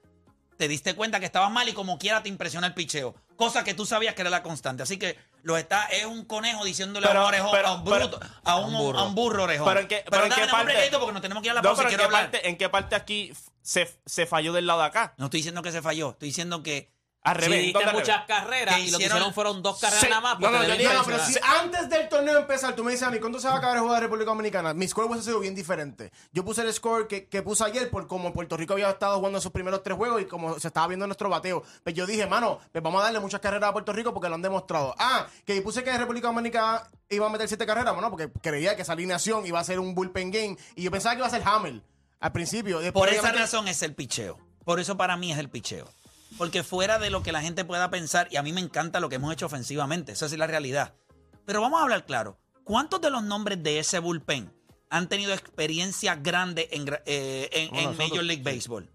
te 0.56 0.68
diste 0.68 0.94
cuenta 0.94 1.20
que 1.20 1.26
estabas 1.26 1.50
mal 1.50 1.68
y 1.68 1.72
como 1.72 1.98
quiera 1.98 2.22
te 2.22 2.28
impresiona 2.28 2.66
el 2.68 2.74
picheo. 2.74 3.14
Cosa 3.36 3.64
que 3.64 3.74
tú 3.74 3.84
sabías 3.86 4.14
que 4.14 4.20
era 4.22 4.30
la 4.30 4.42
constante. 4.42 4.82
Así 4.82 4.96
que 4.98 5.18
lo 5.42 5.56
está, 5.56 5.84
es 5.86 6.04
un 6.06 6.24
conejo 6.24 6.64
diciéndole 6.64 7.06
Pero- 7.06 7.20
a 7.20 7.22
un 7.22 7.28
orejón, 7.28 7.50
pero- 7.52 7.68
a 7.68 7.74
un 7.74 7.84
bruto, 7.84 8.20
a 8.44 8.56
un, 8.56 8.62
a 8.62 8.66
un 8.66 8.72
burro. 8.78 8.98
a 8.98 9.02
un 9.04 9.14
burro 9.14 9.42
orejón. 9.44 9.66
Pero 9.68 9.80
en 9.80 9.88
qué, 9.88 10.04
pero 10.08 10.24
en 10.24 10.30
dame 10.30 10.40
qué 10.42 10.44
un 10.46 10.50
parte. 10.52 10.90
porque 10.98 11.12
nos 11.12 11.22
tenemos 11.22 11.42
que 11.42 11.48
ir 11.48 11.50
a 11.50 11.54
la 11.54 11.62
No, 11.62 11.68
pausa 11.70 11.82
y 11.82 11.84
en 11.84 11.88
quiero 11.88 12.02
qué, 12.02 12.06
hablar. 12.16 12.30
parte, 12.30 12.48
en 12.48 12.56
qué 12.56 12.68
parte 12.68 12.94
aquí 12.94 13.32
se, 13.62 13.92
se 14.06 14.26
falló 14.26 14.52
del 14.52 14.66
lado 14.66 14.80
de 14.80 14.86
acá. 14.86 15.14
No 15.18 15.24
estoy 15.26 15.38
diciendo 15.38 15.62
que 15.62 15.72
se 15.72 15.82
falló, 15.82 16.10
estoy 16.10 16.28
diciendo 16.28 16.62
que 16.62 16.93
Al 17.24 17.37
revés. 17.37 17.62
diste 17.62 17.72
¿dónde 17.72 17.84
al 17.90 17.96
revés? 17.96 18.08
muchas 18.08 18.26
carreras 18.26 18.78
y 18.80 18.90
lo 18.90 18.98
que 18.98 19.04
hicieron- 19.06 19.32
fueron 19.34 19.62
dos 19.62 19.80
carreras 19.80 20.00
Sí. 20.02 20.08
nada 20.08 20.20
más. 20.20 20.38
No, 20.40 20.50
no, 20.50 20.62
yo 20.62 20.92
No, 20.92 21.02
pero 21.04 21.18
si 21.24 21.34
antes 21.42 21.88
del 21.88 22.08
torneo 22.08 22.38
empezar, 22.38 22.74
tú 22.76 22.84
me 22.84 22.92
dices 22.92 23.08
a 23.08 23.10
mí, 23.10 23.18
¿cuánto 23.18 23.40
se 23.40 23.48
va 23.48 23.54
a 23.54 23.56
acabar 23.58 23.76
el 23.76 23.80
juego 23.80 23.94
de 23.94 24.00
República 24.00 24.30
Dominicana? 24.30 24.74
Mi 24.74 24.87
score 24.87 25.06
hubiese 25.06 25.24
sido 25.24 25.40
bien 25.40 25.54
diferente. 25.54 26.12
Yo 26.32 26.44
puse 26.44 26.60
el 26.62 26.72
score 26.72 27.08
que, 27.08 27.26
que 27.26 27.42
puse 27.42 27.64
ayer 27.64 27.88
por 27.90 28.06
como 28.06 28.32
Puerto 28.32 28.56
Rico 28.56 28.74
había 28.74 28.90
estado 28.90 29.16
jugando 29.18 29.40
sus 29.40 29.50
primeros 29.52 29.82
tres 29.82 29.96
juegos 29.96 30.20
y 30.20 30.26
como 30.26 30.58
se 30.60 30.68
estaba 30.68 30.87
viendo 30.87 31.06
nuestro 31.06 31.28
bateo. 31.30 31.62
Pues 31.82 31.94
yo 31.94 32.06
dije, 32.06 32.26
mano, 32.26 32.60
pues 32.70 32.84
vamos 32.84 33.00
a 33.00 33.04
darle 33.04 33.20
muchas 33.20 33.40
carreras 33.40 33.70
a 33.70 33.72
Puerto 33.72 33.92
Rico 33.94 34.12
porque 34.12 34.28
lo 34.28 34.34
han 34.34 34.42
demostrado. 34.42 34.94
Ah, 34.98 35.26
que 35.46 35.60
puse 35.62 35.82
que 35.82 35.96
República 35.96 36.26
Dominicana 36.28 36.82
iba 37.08 37.26
a 37.26 37.30
meter 37.30 37.48
siete 37.48 37.64
carreras, 37.64 37.94
bueno, 37.94 38.10
porque 38.10 38.30
creía 38.42 38.76
que 38.76 38.82
esa 38.82 38.92
alineación 38.92 39.46
iba 39.46 39.58
a 39.60 39.64
ser 39.64 39.78
un 39.80 39.94
bullpen 39.94 40.30
game 40.30 40.56
y 40.76 40.82
yo 40.82 40.90
pensaba 40.90 41.14
que 41.14 41.20
iba 41.20 41.26
a 41.26 41.30
ser 41.30 41.42
Hamel 41.46 41.82
al 42.20 42.32
principio. 42.32 42.80
Después, 42.80 43.08
por 43.08 43.14
esa 43.14 43.32
razón 43.32 43.66
es 43.68 43.82
el 43.82 43.94
picheo. 43.94 44.38
Por 44.64 44.78
eso 44.78 44.96
para 44.98 45.16
mí 45.16 45.32
es 45.32 45.38
el 45.38 45.48
picheo. 45.48 45.87
Porque 46.38 46.62
fuera 46.64 46.99
de 46.99 47.11
lo 47.11 47.23
que 47.23 47.33
la 47.33 47.40
gente 47.42 47.64
pueda 47.64 47.90
pensar, 47.90 48.29
y 48.31 48.37
a 48.37 48.42
mí 48.42 48.53
me 48.53 48.61
encanta 48.61 49.01
lo 49.01 49.09
que 49.09 49.16
hemos 49.16 49.33
hecho 49.33 49.47
ofensivamente, 49.47 50.12
esa 50.12 50.27
es 50.27 50.37
la 50.37 50.47
realidad. 50.47 50.94
Pero 51.47 51.61
vamos 51.61 51.81
a 51.81 51.85
hablar 51.85 52.05
claro. 52.07 52.38
¿Cuántos 52.64 53.01
de 53.01 53.11
los 53.11 53.23
nombres 53.23 53.62
de 53.62 53.79
ese 53.79 53.99
bullpen 53.99 54.53
han 54.90 55.09
tenido 55.09 55.33
experiencia 55.33 56.16
grande 56.16 56.68
en, 56.73 56.87
eh, 57.07 57.49
en- 57.53 57.75
en 57.75 57.97
Major 57.97 58.23
League. 58.25 58.42
Baseball? 58.42 58.88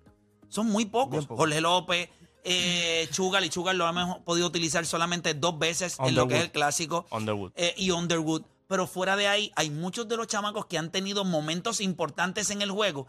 Son 0.49 0.65
muy 0.67 0.86
pocos. 0.86 1.28
Jorge 1.28 1.62
López, 1.62 2.10
eh, 2.43 3.08
Chugal 3.12 3.45
y 3.45 3.49
Chugal 3.49 3.78
lo 3.78 3.88
hemos 3.88 4.19
podido 4.19 4.47
utilizar 4.47 4.86
solamente 4.86 5.34
dos 5.34 5.60
veces 5.60 5.97
en 5.99 6.15
lo 6.15 6.28
que 6.28 6.38
es 6.38 6.41
el 6.43 6.52
clásico. 6.52 7.06
Underwood. 7.12 7.52
eh, 7.56 7.73
y 7.78 7.91
Underwood. 7.91 8.43
Pero 8.67 8.86
fuera 8.88 9.15
de 9.15 9.28
ahí, 9.28 9.52
hay 9.56 9.69
muchos 9.69 10.08
de 10.08 10.15
los 10.17 10.28
chamacos 10.28 10.65
que 10.67 10.78
han 10.78 10.91
tenido 10.91 11.25
momentos 11.25 11.82
importantes 11.82 12.49
en 12.52 12.62
el 12.62 12.71
juego 12.71 13.08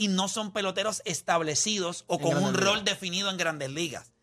y 0.00 0.08
no 0.08 0.28
son 0.28 0.50
peloteros 0.50 1.02
establecidos 1.04 2.04
o 2.06 2.18
con 2.18 2.42
un 2.42 2.54
rol 2.54 2.84
definido 2.84 3.28
en 3.28 3.36
grandes 3.36 3.68
ligas. 3.68 4.14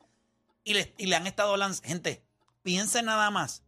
Y 0.63 0.73
le, 0.73 0.95
y 0.97 1.05
le 1.05 1.15
han 1.15 1.27
estado 1.27 1.55
lanzando. 1.55 1.87
Gente, 1.87 2.23
piensen 2.63 3.05
nada 3.05 3.29
más 3.29 3.61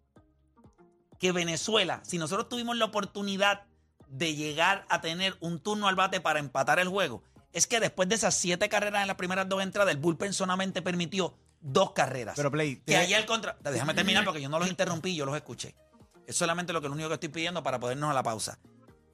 que 1.20 1.32
Venezuela, 1.32 2.02
si 2.04 2.18
nosotros 2.18 2.50
tuvimos 2.50 2.76
la 2.78 2.86
oportunidad 2.86 3.68
de 4.08 4.34
llegar 4.34 4.88
a 4.90 5.02
tener 5.02 5.38
un 5.40 5.60
turno 5.60 5.88
al 5.88 5.94
bate 5.94 6.20
para 6.20 6.40
empatar 6.40 6.80
el 6.80 6.88
juego, 6.88 7.22
es 7.54 7.68
que 7.68 7.80
después 7.80 8.10
de 8.10 8.16
esas 8.16 8.34
siete 8.34 8.70
carreras 8.70 9.04
en 9.04 9.08
las 9.08 9.18
primeras 9.18 9.48
dos 9.48 9.62
entradas, 9.62 9.94
el 9.94 10.00
bullpen 10.00 10.34
solamente 10.34 10.82
permitió 10.82 11.38
dos 11.62 11.92
carreras. 11.92 12.34
Pero, 12.38 12.50
Play, 12.50 12.78
que 12.88 12.98
ayer 12.98 13.24
contra. 13.28 13.56
Déjame 13.62 13.94
terminar 13.94 14.26
porque 14.26 14.42
yo 14.42 14.50
no 14.50 14.58
los 14.58 14.68
interrumpí, 14.72 15.14
yo 15.14 15.28
los 15.28 15.36
escuché. 15.36 15.76
Es 16.26 16.36
solamente 16.36 16.74
lo 16.74 16.82
que 16.82 16.88
lo 16.88 16.96
único 16.96 17.10
que 17.10 17.16
estoy 17.16 17.30
pidiendo 17.30 17.62
para 17.62 17.80
podernos 17.80 18.10
a 18.10 18.14
la 18.16 18.24
pausa. 18.24 18.58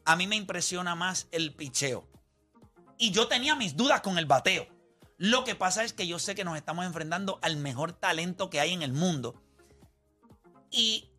A 0.05 0.15
mí 0.15 0.27
me 0.27 0.37
impresiona 0.37 0.95
más 0.95 1.27
el 1.31 1.53
picheo. 1.53 2.07
Y 2.97 3.11
yo 3.11 3.27
tenía 3.27 3.55
mis 3.55 3.75
dudas 3.75 4.01
con 4.01 4.17
el 4.17 4.25
bateo. 4.25 4.67
Lo 5.17 5.43
que 5.43 5.55
pasa 5.55 5.83
es 5.83 5.93
que 5.93 6.07
yo 6.07 6.19
sé 6.19 6.35
que 6.35 6.43
nos 6.43 6.57
estamos 6.57 6.85
enfrentando 6.85 7.39
al 7.41 7.57
mejor 7.57 7.93
talento 7.93 8.49
que 8.49 8.59
hay 8.59 8.73
en 8.73 8.81
el 8.81 8.93
mundo. 8.93 9.41
Y 10.71 11.09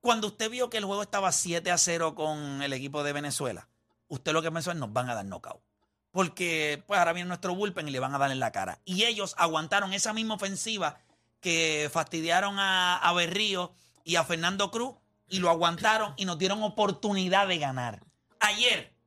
cuando 0.00 0.28
usted 0.28 0.50
vio 0.50 0.70
que 0.70 0.78
el 0.78 0.84
juego 0.84 1.02
estaba 1.02 1.30
7 1.30 1.70
a 1.70 1.78
0 1.78 2.14
con 2.14 2.62
el 2.62 2.72
equipo 2.72 3.02
de 3.02 3.12
Venezuela, 3.12 3.68
usted 4.08 4.32
lo 4.32 4.42
que 4.42 4.50
pensó 4.50 4.70
es 4.70 4.76
nos 4.76 4.92
van 4.92 5.08
a 5.10 5.14
dar 5.14 5.24
knockout. 5.24 5.62
porque 6.10 6.82
pues 6.86 6.98
ahora 6.98 7.12
viene 7.12 7.28
nuestro 7.28 7.54
bullpen 7.54 7.86
y 7.86 7.90
le 7.92 8.00
van 8.00 8.14
a 8.14 8.18
dar 8.18 8.32
en 8.32 8.40
la 8.40 8.50
cara. 8.50 8.80
Y 8.84 9.04
ellos 9.04 9.34
aguantaron 9.38 9.92
esa 9.92 10.12
misma 10.12 10.34
ofensiva 10.34 11.00
que 11.40 11.88
fastidiaron 11.92 12.58
a, 12.58 12.96
a 12.96 13.12
Berrío 13.12 13.72
y 14.02 14.16
a 14.16 14.24
Fernando 14.24 14.70
Cruz 14.70 14.96
y 15.28 15.38
lo 15.38 15.50
aguantaron 15.50 16.14
y 16.16 16.24
nos 16.24 16.38
dieron 16.38 16.62
oportunidad 16.62 17.46
de 17.46 17.58
ganar. 17.58 18.02
Ayer, 18.40 18.97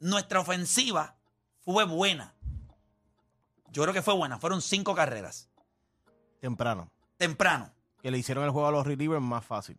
nuestra 0.00 0.40
ofensiva 0.40 1.16
fue 1.64 1.84
buena. 1.84 2.34
Yo 3.70 3.82
creo 3.82 3.94
que 3.94 4.02
fue 4.02 4.14
buena. 4.14 4.38
Fueron 4.38 4.62
cinco 4.62 4.94
carreras. 4.94 5.48
Temprano. 6.40 6.90
Temprano. 7.16 7.72
Que 8.02 8.10
le 8.10 8.18
hicieron 8.18 8.44
el 8.44 8.50
juego 8.50 8.68
a 8.68 8.70
los 8.72 8.86
relievers 8.86 9.22
más 9.22 9.44
fácil. 9.44 9.76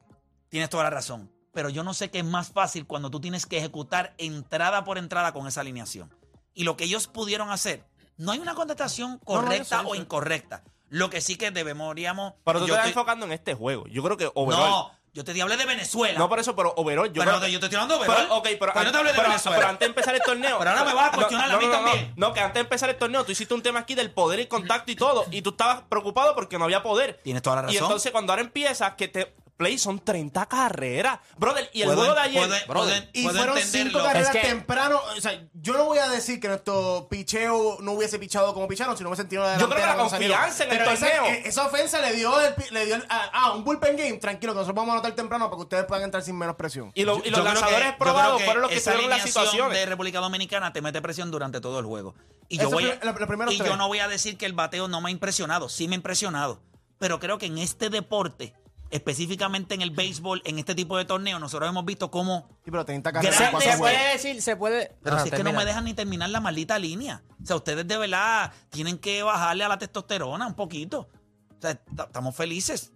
Tienes 0.49 0.69
toda 0.69 0.84
la 0.84 0.89
razón. 0.89 1.32
Pero 1.53 1.69
yo 1.69 1.84
no 1.84 1.93
sé 1.93 2.12
qué 2.12 2.19
es 2.19 2.25
más 2.25 2.51
fácil 2.51 2.86
cuando 2.86 3.10
tú 3.10 3.19
tienes 3.19 3.45
que 3.45 3.58
ejecutar 3.58 4.13
entrada 4.17 4.84
por 4.84 4.97
entrada 4.97 5.34
con 5.34 5.47
esa 5.47 5.62
alineación. 5.62 6.13
Y 6.53 6.63
lo 6.63 6.77
que 6.77 6.84
ellos 6.84 7.08
pudieron 7.08 7.49
hacer, 7.49 7.86
no 8.17 8.32
hay 8.32 8.39
una 8.39 8.53
contestación 8.56 9.17
correcta 9.19 9.82
o 9.88 9.95
incorrecta. 9.95 10.63
Lo 10.89 11.10
que 11.10 11.19
sí 11.21 11.36
que 11.36 11.51
deberíamos. 11.51 12.34
Pero 12.43 12.60
tú 12.60 12.65
te 12.65 12.69
yo 12.69 12.75
estás 12.75 12.88
estoy- 12.89 13.01
enfocando 13.01 13.25
en 13.25 13.32
este 13.32 13.53
juego. 13.56 13.88
Yo 13.88 14.03
creo 14.03 14.17
que 14.17 14.30
overall. 14.36 14.69
No, 14.69 14.91
yo 15.17 15.23
te 15.23 15.41
hablé 15.41 15.58
de 15.58 15.65
Venezuela. 15.65 16.19
No, 16.19 16.30
por 16.30 16.38
eso, 16.38 16.56
pero 16.56 16.75
overall. 16.77 17.12
Yo 17.12 17.23
pero 17.25 17.39
yo 17.47 17.60
te 17.60 17.65
estoy 17.65 17.75
hablando 17.75 17.97
de 17.97 18.01
overall. 18.06 18.27
Pero, 18.27 18.36
ok, 18.36 18.47
pero, 18.60 18.71
Pero 18.71 18.86
no 18.86 18.91
te 18.91 18.97
hablé 18.99 19.10
de 19.10 19.17
pero- 19.17 19.30
Venezuela. 19.30 19.58
pero 19.58 19.69
antes 19.69 19.80
de 19.80 19.86
empezar 19.88 20.13
el 20.13 20.21
torneo. 20.21 20.60
Pero 20.60 20.69
ahora 20.69 20.84
me 20.84 20.93
vas 20.93 21.08
a 21.08 21.15
cuestionar 21.15 21.51
a 21.51 21.58
mí 21.58 21.65
no, 21.65 21.71
también. 21.71 22.13
No, 22.15 22.34
que 22.34 22.39
antes 22.39 22.53
de 22.53 22.60
empezar 22.60 22.89
el 22.91 22.97
torneo 22.97 23.23
tú 23.25 23.32
hiciste 23.32 23.51
un 23.56 23.63
tema 23.63 23.80
aquí 23.80 23.95
del 23.95 24.12
poder 24.12 24.39
y 24.41 24.45
contacto 24.45 24.91
y 24.91 24.95
todo. 24.95 25.25
Y 25.32 25.41
tú 25.41 25.49
estabas 25.49 25.82
preocupado 25.89 26.36
porque 26.36 26.60
no 26.60 26.65
había 26.65 26.84
poder. 26.84 27.19
Tienes 27.23 27.41
toda 27.41 27.56
la 27.56 27.62
razón. 27.63 27.73
Y 27.73 27.77
entonces 27.80 28.12
cuando 28.12 28.32
ahora 28.32 28.43
empiezas, 28.43 28.93
que 28.93 29.08
te. 29.08 29.34
Play 29.57 29.79
son 29.79 29.99
30 29.99 30.45
carreras. 30.45 31.19
Brother, 31.35 31.67
y 31.73 31.81
el 31.81 31.87
juego 31.87 32.13
de 32.13 32.19
ayer. 32.21 32.47
brother, 32.67 33.09
Y 33.11 33.23
fueron 33.23 33.57
entenderlo. 33.57 33.89
cinco 33.91 34.03
carreras 34.05 34.35
Es 34.35 34.41
que- 34.41 34.47
temprano. 34.47 35.01
O 35.17 35.19
sea, 35.19 35.43
yo 35.53 35.73
no 35.73 35.85
voy 35.85 35.97
a 35.97 36.07
decir 36.09 36.39
que 36.39 36.47
nuestro 36.47 37.07
picheo 37.09 37.79
no 37.81 37.93
hubiese 37.93 38.19
pichado 38.19 38.53
como 38.53 38.67
picharon, 38.67 38.95
sino 38.95 39.09
hubiese 39.09 39.23
sentido 39.23 39.41
la 39.43 39.57
Yo 39.57 39.67
creo 39.67 39.79
que 39.81 39.85
la 39.87 39.95
confianza 39.97 40.63
en 40.63 40.71
el 40.71 40.77
Pero 40.77 40.91
torneo. 40.91 41.25
eh, 41.25 41.41
Esa, 41.45 41.65
ofensa 41.65 41.99
le 42.01 42.13
dio, 42.13 42.39
el, 42.39 42.53
le 42.69 42.85
dio 42.85 42.95
el- 42.95 43.05
ah, 43.09 43.53
un 43.55 43.63
bullpen 43.63 43.97
game. 43.97 44.13
Tranquilo, 44.17 44.53
que 44.53 44.57
nosotros 44.59 44.75
vamos 44.75 44.89
a 44.91 44.93
anotar 44.93 45.13
temprano 45.15 45.45
para 45.45 45.57
que 45.57 45.63
ustedes 45.63 45.85
puedan 45.85 46.03
entrar 46.03 46.21
sin 46.21 46.37
menos 46.37 46.55
presión. 46.55 46.91
y, 46.93 47.03
lo- 47.03 47.17
y 47.25 47.31
Yo 47.31 47.37
los 47.43 47.59
que- 47.59 47.65
creo 47.75 47.97
probados 47.97 48.43
fueron 48.43 48.61
los 48.61 48.69
que 48.71 48.79
tuvieron 48.79 49.09
las 49.09 49.21
alineación 49.21 49.43
situaciones. 49.45 49.77
de 49.79 49.85
República 49.87 50.19
Dominicana 50.19 50.71
te 50.71 50.81
mete 50.83 51.01
presión 51.01 51.31
durante 51.31 51.59
todo 51.61 51.79
el 51.79 51.85
juego. 51.85 52.13
Y, 52.47 52.59
yo, 52.59 52.69
voy 52.69 52.83
a- 52.91 52.99
la- 53.03 53.51
y 53.51 53.57
yo 53.57 53.75
no 53.75 53.87
voy 53.87 53.99
a 53.99 54.07
decir 54.07 54.37
que 54.37 54.45
el 54.45 54.53
bateo 54.53 54.87
no 54.87 55.01
me 55.01 55.09
ha 55.09 55.11
impresionado. 55.11 55.67
Sí 55.67 55.87
me 55.87 55.95
ha 55.95 55.97
impresionado. 55.97 56.61
Pero 56.99 57.19
creo 57.19 57.37
que 57.39 57.47
en 57.47 57.57
este 57.57 57.89
deporte, 57.89 58.53
específicamente 58.89 59.76
en 59.76 59.82
el 59.82 59.91
béisbol, 59.91 60.41
en 60.45 60.60
este 60.60 60.76
tipo 60.76 60.97
de 60.97 61.06
torneos, 61.06 61.39
nosotros 61.39 61.69
hemos 61.69 61.86
visto 61.86 62.10
cómo... 62.12 62.47
Sí, 62.65 62.71
pero 62.71 62.86
30 62.86 63.12
carreras. 63.13 63.38
Grande 63.39 63.45
en 63.45 63.52
cuatro 63.52 63.69
Se 63.71 63.78
Grandes- 63.78 63.80
juegos. 63.80 63.97
puede 64.02 64.13
decir, 64.13 64.41
se 64.41 64.56
puede. 64.56 64.95
Pero 65.04 65.15
Ah, 65.17 65.19
si 65.19 65.30
es 65.30 65.36
que 65.36 65.43
no 65.43 65.54
me 65.54 65.65
dejan 65.65 65.84
ni 65.86 65.93
terminar 65.93 66.30
la 66.30 66.39
maldita 66.39 66.78
línea. 66.80 67.23
O 67.41 67.45
sea, 67.45 67.56
ustedes 67.58 67.88
de 67.88 67.97
verdad 67.97 68.52
tienen 68.69 68.97
que 68.97 69.23
bajarle 69.23 69.63
a 69.63 69.67
la 69.69 69.78
testosterona 69.78 70.47
un 70.47 70.56
poquito. 70.56 71.10
O 71.58 71.62
sea, 71.62 71.71
estamos 71.71 72.36
felices. 72.36 72.91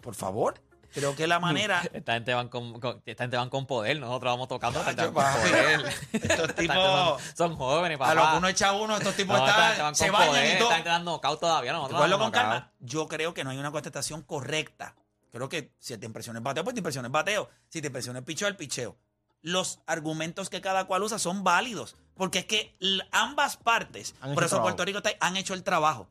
Por 0.00 0.14
favor. 0.14 0.60
Creo 0.96 1.14
que 1.14 1.26
la 1.26 1.38
manera... 1.38 1.82
Esta 1.92 2.14
gente 2.14 2.32
van 2.34 2.48
con, 2.48 2.80
con- 2.80 3.02
esta 3.04 3.24
gente 3.24 3.36
van 3.36 3.50
con 3.50 3.66
poder, 3.66 4.00
nosotros 4.00 4.32
vamos 4.32 4.48
tocando 4.48 4.80
esta 4.80 4.90
gente 4.92 5.02
Chacho, 5.02 5.12
van 5.12 5.32
con 5.32 5.42
papi. 5.42 5.50
poder. 5.50 5.94
Estos 6.12 6.48
Esta 6.48 6.54
tipos... 6.54 6.76
son, 6.76 7.36
son 7.36 7.56
jóvenes, 7.56 7.98
papá. 7.98 8.10
A 8.10 8.14
lo 8.14 8.30
que 8.30 8.36
uno 8.38 8.48
echa 8.48 8.72
uno, 8.72 8.96
estos 8.96 9.14
tipos 9.14 9.38
No, 9.38 9.46
esta 9.46 9.70
están, 9.72 9.84
van 9.86 9.94
se 9.94 10.04
con 10.08 10.12
bañan 10.14 10.28
poder, 10.30 10.46
y 10.46 10.58
todo. 10.58 10.62
Esta 10.68 10.74
gente 10.76 10.88
dando 10.88 11.10
knockout 11.12 11.40
todavía, 11.40 11.72
nosotros 11.74 12.00
damos 12.00 12.18
con 12.18 12.30
calma. 12.30 12.72
Yo 12.80 13.06
creo 13.08 13.34
que 13.34 13.44
no 13.44 13.50
hay 13.50 13.58
una 13.58 13.70
contestación 13.70 14.22
correcta. 14.22 14.96
Creo 15.30 15.50
que 15.50 15.74
si 15.78 15.98
te 15.98 16.06
impresiona 16.06 16.38
el 16.38 16.42
bateo, 16.44 16.64
pues 16.64 16.72
te 16.74 16.80
impresiona 16.80 17.06
el 17.08 17.12
bateo. 17.12 17.50
Si 17.68 17.82
te 17.82 17.88
impresiona 17.88 18.18
el 18.20 18.24
picheo, 18.24 18.48
el 18.48 18.56
picheo. 18.56 18.96
Los 19.42 19.80
argumentos 19.86 20.48
que 20.48 20.62
cada 20.62 20.86
cual 20.86 21.02
usa 21.02 21.18
son 21.18 21.44
válidos. 21.44 21.94
Porque 22.14 22.38
es 22.38 22.46
que 22.46 22.74
ambas 23.12 23.58
partes, 23.58 24.14
Han 24.22 24.32
por 24.32 24.44
eso 24.44 24.56
trabajo. 24.56 24.62
Puerto 24.68 24.84
Rico 24.86 24.98
está- 24.98 25.10
han 25.20 25.36
hecho 25.36 25.52
el 25.52 25.62
trabajo. 25.62 26.08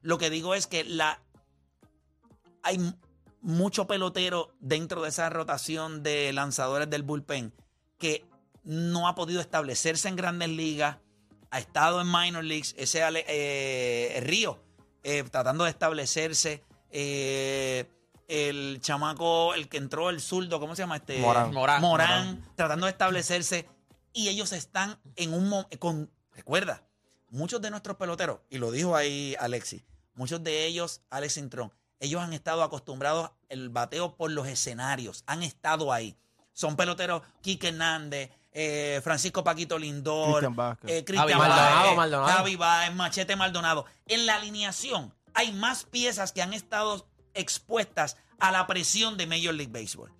Lo 0.00 0.16
que 0.16 0.30
digo 0.30 0.54
es 0.54 0.68
que 0.68 0.84
la 0.84 1.18
hay 2.62 2.94
mucho 3.40 3.86
pelotero 3.86 4.54
dentro 4.60 5.02
de 5.02 5.08
esa 5.10 5.28
rotación 5.30 6.02
de 6.02 6.32
lanzadores 6.32 6.90
del 6.90 7.02
bullpen 7.02 7.52
que 7.98 8.24
no 8.64 9.08
ha 9.08 9.14
podido 9.14 9.40
establecerse 9.40 10.08
en 10.08 10.16
grandes 10.16 10.48
ligas, 10.48 10.98
ha 11.50 11.58
estado 11.58 12.00
en 12.00 12.10
minor 12.10 12.44
leagues, 12.44 12.74
ese 12.78 13.02
Ale- 13.02 13.24
eh, 13.28 14.20
Río, 14.22 14.62
eh, 15.02 15.24
tratando 15.30 15.64
de 15.64 15.70
establecerse, 15.70 16.62
eh, 16.90 17.86
el 18.26 18.78
chamaco, 18.82 19.54
el 19.54 19.68
que 19.68 19.78
entró, 19.78 20.10
el 20.10 20.20
zurdo, 20.20 20.60
¿cómo 20.60 20.76
se 20.76 20.82
llama 20.82 20.96
este? 20.96 21.18
Morán. 21.18 21.52
Morán, 21.54 21.80
Morán, 21.80 22.44
tratando 22.56 22.86
de 22.86 22.92
establecerse, 22.92 23.66
y 24.12 24.28
ellos 24.28 24.52
están 24.52 24.98
en 25.16 25.32
un 25.32 25.64
con, 25.78 26.10
recuerda, 26.34 26.82
muchos 27.30 27.62
de 27.62 27.70
nuestros 27.70 27.96
peloteros, 27.96 28.40
y 28.50 28.58
lo 28.58 28.70
dijo 28.70 28.94
ahí 28.96 29.34
Alexis, 29.40 29.82
muchos 30.14 30.42
de 30.42 30.66
ellos, 30.66 31.00
Alex 31.08 31.38
Intrón, 31.38 31.72
ellos 32.00 32.22
han 32.22 32.32
estado 32.32 32.62
acostumbrados 32.62 33.30
al 33.50 33.68
bateo 33.70 34.14
por 34.16 34.30
los 34.30 34.46
escenarios, 34.46 35.24
han 35.26 35.42
estado 35.42 35.92
ahí. 35.92 36.16
Son 36.52 36.76
peloteros 36.76 37.22
Quique 37.40 37.68
Hernández, 37.68 38.30
eh, 38.52 39.00
Francisco 39.04 39.44
Paquito 39.44 39.78
Lindor, 39.78 40.30
Cristian 40.32 40.56
Vázquez. 40.56 40.90
eh, 40.90 41.04
Cristian 41.04 41.28
Javi 41.28 41.38
Maldonado, 41.38 41.74
Vázquez, 41.76 41.96
Maldonado. 41.96 42.32
Javi 42.36 42.56
Báez, 42.56 42.94
Machete 42.94 43.36
Maldonado. 43.36 43.84
En 44.06 44.26
la 44.26 44.36
alineación 44.36 45.14
hay 45.34 45.52
más 45.52 45.84
piezas 45.84 46.32
que 46.32 46.42
han 46.42 46.52
estado 46.52 47.06
expuestas 47.34 48.16
a 48.40 48.50
la 48.50 48.66
presión 48.66 49.16
de 49.16 49.26
Major 49.26 49.54
League 49.54 49.72
Baseball. 49.72 50.12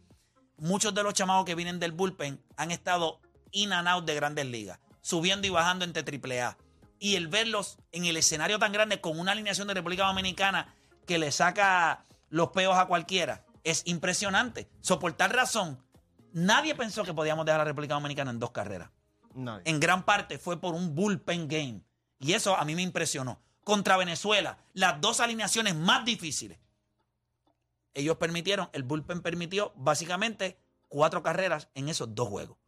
Muchos 0.59 0.95
de 0.95 1.03
los 1.03 1.15
chamacos 1.15 1.45
que 1.45 1.55
vienen 1.55 1.79
del 1.81 1.93
bullpen 1.93 2.43
han 2.57 2.71
estado 2.71 3.21
in 3.53 3.73
and 3.73 3.89
out 3.89 4.05
de 4.05 4.15
grandes 4.15 4.47
ligas, 4.47 4.79
subiendo 5.01 5.47
y 5.47 5.51
bajando 5.51 5.85
entre 5.85 6.03
AAA. 6.03 6.57
Y 7.01 7.15
el 7.15 7.29
verlos 7.29 7.79
en 7.93 8.05
el 8.05 8.17
escenario 8.17 8.59
tan 8.59 8.73
grande 8.73 9.01
con 9.01 9.19
una 9.19 9.33
alineación 9.33 9.69
de 9.69 9.75
República 9.75 10.07
Dominicana 10.07 10.75
que 11.09 11.19
le 11.19 11.33
saca 11.33 12.05
los 12.29 12.51
peos 12.51 12.77
a 12.77 12.87
cualquiera 12.87 13.45
es 13.65 13.83
impresionante. 13.87 14.69
So, 14.81 15.01
por 15.01 15.15
tal 15.15 15.31
razón, 15.31 15.83
nadie 16.33 16.75
pensó 16.77 17.03
que 17.03 17.13
podíamos 17.15 17.45
dejar 17.47 17.61
a 17.61 17.65
la 17.65 17.71
República 17.71 17.95
Dominicana 17.95 18.31
en 18.31 18.39
dos 18.39 18.51
carreras 18.53 18.91
Nadie. 19.35 19.63
en 19.65 19.81
gran 19.81 20.05
parte 20.05 20.39
fue 20.39 20.61
por 20.61 20.75
un 20.75 20.95
bullpen 20.95 21.49
game. 21.49 21.81
Y 22.21 22.35
eso 22.35 22.55
a 22.57 22.65
mí 22.65 22.75
me 22.75 22.83
impresionó. 22.83 23.41
Contra 23.65 23.97
Venezuela, 23.97 24.59
las 24.75 25.01
dos 25.01 25.21
alineaciones 25.21 25.75
más 25.75 26.05
difíciles. 26.05 26.59
Ellos 27.95 28.17
permitieron, 28.17 28.69
el 28.73 28.83
bullpen 28.83 29.23
permitió 29.23 29.73
básicamente 29.77 30.59
cuatro 30.89 31.23
carreras 31.23 31.69
en 31.75 31.89
esos 31.89 32.15
dos 32.15 32.29
juegos. 32.29 32.59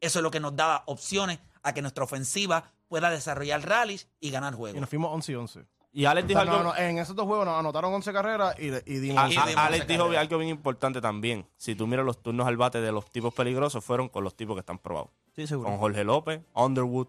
Eso 0.00 0.18
es 0.18 0.22
lo 0.22 0.30
que 0.30 0.40
nos 0.40 0.56
daba 0.56 0.84
opciones 0.86 1.38
a 1.62 1.74
que 1.74 1.82
nuestra 1.82 2.04
ofensiva 2.04 2.72
pueda 2.88 3.10
desarrollar 3.10 3.66
rallies 3.68 4.08
y 4.20 4.30
ganar 4.30 4.54
Y 4.54 4.56
juegos. 4.56 4.80
nos 4.80 4.88
fuimos 4.90 5.12
11 5.12 5.32
y 5.32 5.34
11. 5.34 5.66
Y 5.92 6.04
Alex 6.04 6.28
dijo 6.28 6.40
O 6.40 6.44
sea, 6.44 6.52
algo. 6.52 6.64
no, 6.64 6.72
no, 6.72 6.78
en 6.78 6.98
esos 6.98 7.16
dos 7.16 7.26
juegos 7.26 7.44
nos 7.46 7.58
anotaron 7.58 7.92
11 7.92 8.12
carreras 8.12 8.54
y, 8.60 8.66
y 8.66 8.98
dimos 9.00 9.18
A- 9.18 9.24
11. 9.26 9.34
Y 9.34 9.38
a- 9.38 9.46
dimos 9.46 9.64
Alex 9.64 9.86
dijo 9.88 10.02
carrera. 10.04 10.20
algo 10.20 10.38
bien 10.38 10.50
importante 10.50 11.00
también. 11.00 11.46
Si 11.56 11.74
tú 11.74 11.86
miras 11.88 12.06
los 12.06 12.22
turnos 12.22 12.46
al 12.46 12.56
bate 12.56 12.80
de 12.80 12.92
los 12.92 13.10
tipos 13.10 13.34
peligrosos, 13.34 13.84
fueron 13.84 14.08
con 14.08 14.22
los 14.22 14.36
tipos 14.36 14.54
que 14.54 14.60
están 14.60 14.78
probados. 14.78 15.10
Sí, 15.34 15.46
seguro. 15.46 15.68
Con 15.68 15.78
Jorge 15.78 16.04
López, 16.04 16.42
Underwood, 16.54 17.08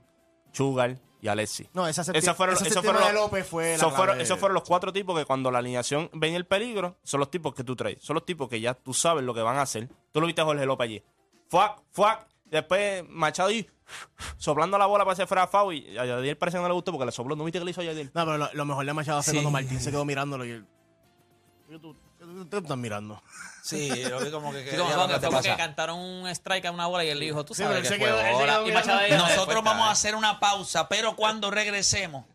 Chugal 0.52 1.00
y 1.22 1.28
Alexi. 1.28 1.70
No, 1.74 1.88
esa 1.88 2.02
Esos 2.02 2.36
fueron, 2.36 2.56
ese 2.56 2.70
esos 2.70 2.84
fueron 2.84 3.04
de 3.04 3.13
los, 3.13 3.22
López 3.22 3.46
fue 3.48 3.63
la 3.70 3.76
esos 3.76 3.94
fueron, 3.94 4.20
esos 4.22 4.39
fueron 4.39 4.56
los 4.56 4.63
cuatro 4.63 4.91
tipos 4.91 5.17
que 5.17 5.26
cuando 5.26 5.52
la 5.52 5.60
alineación 5.60 6.10
ven 6.13 6.34
el 6.34 6.46
peligro, 6.48 6.96
son 7.04 7.20
los 7.20 7.30
tipos 7.30 7.54
que 7.54 7.63
tú 7.63 7.76
traes. 7.76 8.02
Son 8.02 8.15
los 8.15 8.26
tipos 8.26 8.50
que 8.50 8.60
ya 8.60 8.74
tú 8.74 8.94
sabes 8.96 9.24
lo 9.24 9.34
que 9.36 9.41
van 9.41 9.58
a 9.58 9.62
hacer. 9.62 9.88
Tú 10.12 10.20
lo 10.20 10.26
viste 10.26 10.41
a 10.41 10.46
Jorge 10.46 10.65
López 10.65 10.86
allí. 10.86 11.04
Fuac, 11.48 11.82
fuac. 11.91 12.28
Después 12.51 13.03
Machado 13.09 13.49
y 13.51 13.67
soplando 14.37 14.77
la 14.77 14.85
bola 14.85 15.03
para 15.03 15.13
hacer 15.13 15.27
fuera 15.27 15.47
foul 15.47 15.73
y 15.75 15.97
a 15.97 16.05
Yadier 16.05 16.37
parece 16.37 16.57
que 16.57 16.61
no 16.61 16.67
le 16.67 16.73
gustó 16.73 16.91
porque 16.91 17.05
le 17.05 17.11
sopló. 17.11 17.35
¿No 17.35 17.43
viste 17.43 17.59
que 17.59 17.65
le 17.65 17.71
hizo 17.71 17.81
a 17.81 17.85
Yadier? 17.85 18.11
No, 18.13 18.25
pero 18.25 18.37
lo, 18.37 18.49
lo 18.53 18.65
mejor 18.65 18.85
de 18.85 18.93
Machado 18.93 19.23
fue 19.23 19.31
Sí. 19.31 19.37
cuando 19.37 19.51
Martín 19.51 19.79
se 19.79 19.89
quedó 19.91 20.05
mirándolo 20.05 20.45
y 20.45 20.51
él. 20.51 20.65
¿Qué 21.69 21.79
tú, 21.79 21.95
tú 22.49 22.57
estás 22.57 22.77
mirando? 22.77 23.21
Sí, 23.63 23.89
lo 24.09 24.19
vi 24.19 24.29
como 24.31 24.51
que 24.51 24.69
Sí, 24.69 24.77
como, 24.77 24.91
como 24.93 25.07
que 25.07 25.19
fue 25.19 25.29
porque 25.31 25.55
cantaron 25.55 25.97
un 25.99 26.27
strike 26.27 26.65
a 26.65 26.71
una 26.71 26.87
bola 26.87 27.05
y 27.05 27.09
él 27.09 27.19
dijo, 27.19 27.45
tú 27.45 27.53
Sí, 27.53 27.63
sabes 27.63 27.77
pero 27.87 27.95
que 27.95 27.99
fue 27.99 28.07
quedó- 28.07 28.33
bola. 28.37 28.63
Y. 28.67 28.71
Machado 28.73 28.99
Nosotros 29.09 29.47
después 29.47 29.63
vamos 29.63 29.87
a 29.87 29.91
hacer 29.91 30.15
una 30.15 30.39
pausa, 30.39 30.89
pero 30.89 31.15
cuando 31.15 31.49
regresemos, 31.51 32.25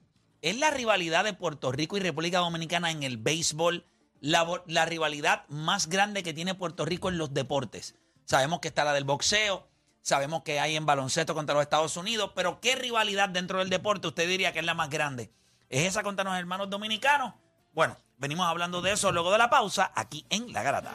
es 0.41 0.57
la 0.59 0.71
rivalidad 0.71 1.25
de 1.25 1.35
Puerto 1.35 1.73
Rico 1.73 1.97
y 1.97 2.01
República 2.01 2.39
Dominicana 2.39 2.91
en 2.91 3.03
el 3.03 3.19
béisbol, 3.19 3.85
la, 4.21 4.43
bo- 4.45 4.63
la 4.67 4.87
rivalidad 4.87 5.45
más 5.49 5.89
grande 5.89 6.23
que 6.23 6.33
tiene 6.33 6.55
Puerto 6.55 6.85
Rico 6.87 7.09
en 7.11 7.19
los 7.19 7.35
deportes. 7.35 7.95
Sabemos 8.25 8.61
que 8.61 8.69
está 8.69 8.85
la 8.85 8.95
del 8.95 9.05
boxeo, 9.05 9.67
sabemos 10.07 10.45
que 10.45 10.61
hay 10.61 10.77
en 10.77 10.87
baloncesto 10.87 11.35
contra 11.35 11.57
los 11.57 11.63
Estados 11.63 11.97
Unidos, 11.97 12.31
pero 12.37 12.61
¿qué 12.61 12.77
rivalidad 12.77 13.29
dentro 13.29 13.59
del 13.59 13.71
deporte 13.71 14.07
usted 14.07 14.29
diría 14.29 14.53
que 14.53 14.61
es 14.61 14.65
la 14.65 14.75
más 14.75 14.89
grande? 14.89 15.33
¿Es 15.69 15.85
esa 15.85 16.05
contra 16.05 16.25
los 16.25 16.39
hermanos 16.39 16.71
dominicanos? 16.71 17.35
Bueno, 17.73 17.97
venimos 18.17 18.47
hablando 18.47 18.81
de 18.83 18.93
eso 18.93 19.11
luego 19.11 19.33
de 19.33 19.39
la 19.39 19.51
pausa 19.51 19.91
aquí 19.97 20.25
en 20.31 20.53
La 20.53 20.63
Garata. 20.63 20.95